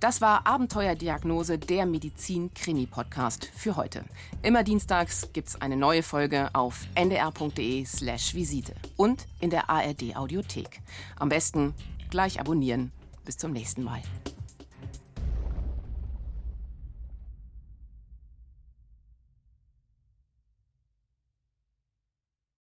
Das 0.00 0.22
war 0.22 0.46
Abenteuerdiagnose, 0.46 1.58
der 1.58 1.84
Medizin-Krimi-Podcast 1.84 3.50
für 3.54 3.76
heute. 3.76 4.06
Immer 4.42 4.64
dienstags 4.64 5.28
gibt's 5.34 5.60
eine 5.60 5.76
neue 5.76 6.02
Folge 6.02 6.48
auf 6.54 6.86
ndr.de/slash 6.94 8.34
Visite 8.34 8.74
und 8.96 9.26
in 9.40 9.50
der 9.50 9.68
ARD-Audiothek. 9.68 10.80
Am 11.16 11.28
besten 11.28 11.74
gleich 12.08 12.40
abonnieren. 12.40 12.90
Bis 13.26 13.36
zum 13.36 13.52
nächsten 13.52 13.84
Mal. 13.84 14.00